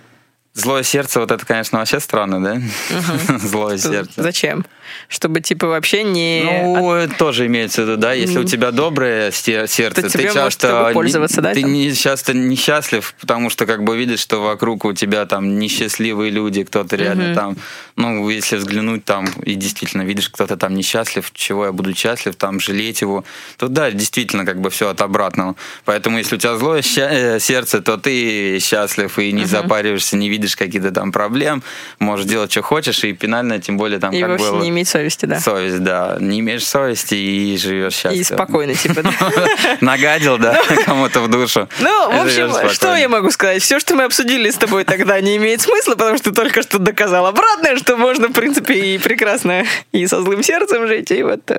[0.54, 2.52] Злое сердце, вот это, конечно, вообще странно, да?
[2.54, 3.38] Угу.
[3.38, 4.22] Злое сердце.
[4.22, 4.64] Зачем?
[5.08, 6.42] Чтобы, типа, вообще не...
[6.44, 7.16] Ну, От...
[7.16, 8.12] тоже имеется в виду, да?
[8.12, 10.90] Если у тебя доброе сердце, то ты часто...
[10.92, 11.52] пользоваться, да?
[11.52, 16.30] Ты не, часто несчастлив, потому что, как бы, видишь, что вокруг у тебя там несчастливые
[16.30, 17.34] люди, кто-то реально угу.
[17.34, 17.56] там...
[17.96, 22.58] Ну, если взглянуть там, и действительно видишь, кто-то там несчастлив, чего я буду счастлив, там,
[22.58, 23.24] жалеть его,
[23.56, 25.54] то да, действительно, как бы все от обратного.
[25.84, 29.48] Поэтому, если у тебя злое э, сердце, то ты счастлив и не угу.
[29.48, 31.62] запариваешься, не видишь какие-то там проблем,
[31.98, 34.62] можешь делать, что хочешь, и пенально, тем более там и как вовсе бы...
[34.62, 35.40] не иметь совести, да.
[35.40, 36.16] Совесть, да.
[36.20, 38.20] Не имеешь совести и живешь счастливо.
[38.20, 39.02] И спокойно, типа.
[39.80, 41.68] Нагадил, да, кому-то в душу.
[41.80, 43.62] Ну, в общем, что я могу сказать?
[43.62, 46.78] Все, что мы обсудили с тобой тогда, не имеет смысла, потому что ты только что
[46.78, 51.50] доказал обратное, что можно, в принципе, и прекрасно и со злым сердцем жить, и вот.
[51.50, 51.58] Э.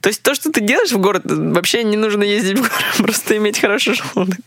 [0.00, 3.36] То есть то, что ты делаешь в город, вообще не нужно ездить в город, просто
[3.36, 4.38] иметь хороший желудок.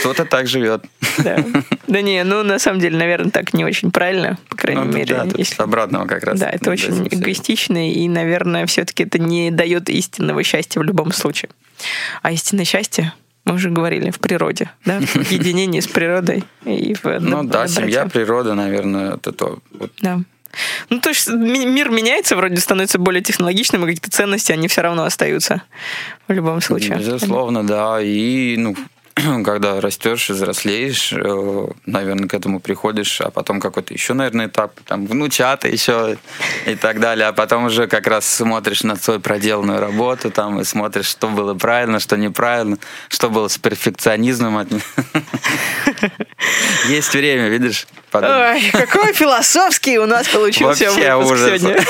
[0.00, 0.84] Кто-то так живет.
[1.18, 1.44] Да.
[1.86, 5.14] Да не, ну на самом деле, наверное, так не очень правильно, по крайней ну, мере.
[5.14, 5.62] Да, если...
[5.62, 6.38] обратного как раз.
[6.38, 11.50] Да, это очень эгоистично, и, наверное, все-таки это не дает истинного счастья в любом случае.
[12.22, 13.12] А истинное счастье
[13.44, 16.44] мы уже говорили, в природе, да, в единении с природой.
[16.64, 19.58] И в, ну да, семья, природа, наверное, это то.
[20.00, 20.20] Да.
[20.90, 25.04] Ну, то есть мир меняется, вроде становится более технологичным, и какие-то ценности, они все равно
[25.04, 25.62] остаются
[26.28, 26.98] в любом случае.
[26.98, 28.00] Безусловно, да.
[28.02, 28.76] И, ну,
[29.44, 34.72] когда растешь и взрослеешь, э, наверное, к этому приходишь, а потом какой-то еще, наверное, этап,
[34.86, 36.16] там, внучата еще
[36.66, 40.64] и так далее, а потом уже как раз смотришь на свою проделанную работу, там, и
[40.64, 44.52] смотришь, что было правильно, что неправильно, что было с перфекционизмом.
[46.88, 47.86] Есть время, видишь?
[48.12, 51.46] Ой, какой философский у нас получился Вообще выпуск ужас.
[51.46, 51.84] сегодня.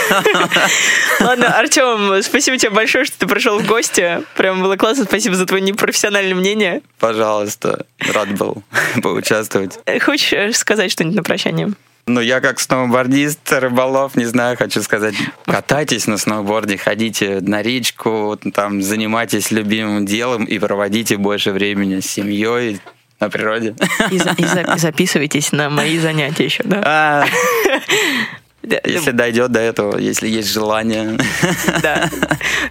[1.20, 4.22] Ладно, Артем, спасибо тебе большое, что ты пришел в гости.
[4.36, 5.04] Прям было классно.
[5.04, 6.82] Спасибо за твое непрофессиональное мнение.
[6.98, 8.62] Пожалуйста, рад был
[9.02, 9.78] поучаствовать.
[10.04, 11.72] Хочешь сказать что-нибудь на прощание?
[12.06, 15.14] Ну, я как сноубордист, рыболов, не знаю, хочу сказать,
[15.46, 22.06] катайтесь на сноуборде, ходите на речку, там, занимайтесь любимым делом и проводите больше времени с
[22.10, 22.80] семьей,
[23.22, 23.74] на природе.
[24.10, 26.82] И, за, и, за, и записывайтесь на мои занятия еще, да?
[26.84, 27.24] А,
[28.62, 31.18] если дойдет до этого, если есть желание.
[31.82, 32.08] Да.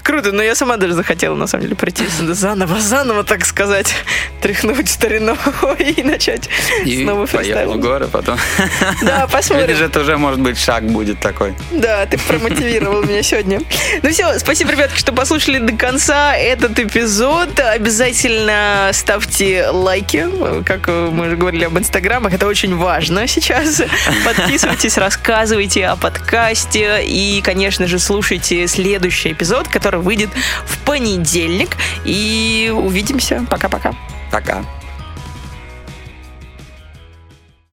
[0.04, 3.94] Круто, но я сама даже захотела, на самом деле, прийти заново, заново, так сказать,
[4.42, 5.36] тряхнуть старину
[5.80, 6.50] и начать
[6.86, 8.38] и снова поехал в горы потом.
[9.02, 9.76] Да, посмотрим.
[9.76, 11.54] Же это уже, может быть, шаг будет такой.
[11.72, 13.62] Да, ты промотивировал меня сегодня.
[14.02, 17.60] Ну все, спасибо, ребятки, что послушали до конца этот эпизод.
[17.60, 20.28] Обязательно ставьте лайки,
[20.66, 23.82] как мы уже говорили об инстаграмах, это очень важно сейчас.
[24.26, 30.30] Подписывайтесь, рассказывайте о подкасте и, конечно же, слушайте следующий эпизод, который выйдет
[30.66, 31.78] в понедельник.
[32.06, 33.46] И увидимся.
[33.50, 33.94] Пока-пока.
[34.32, 34.60] Пока.
[34.60, 34.64] -пока.
[34.64, 34.81] Пока.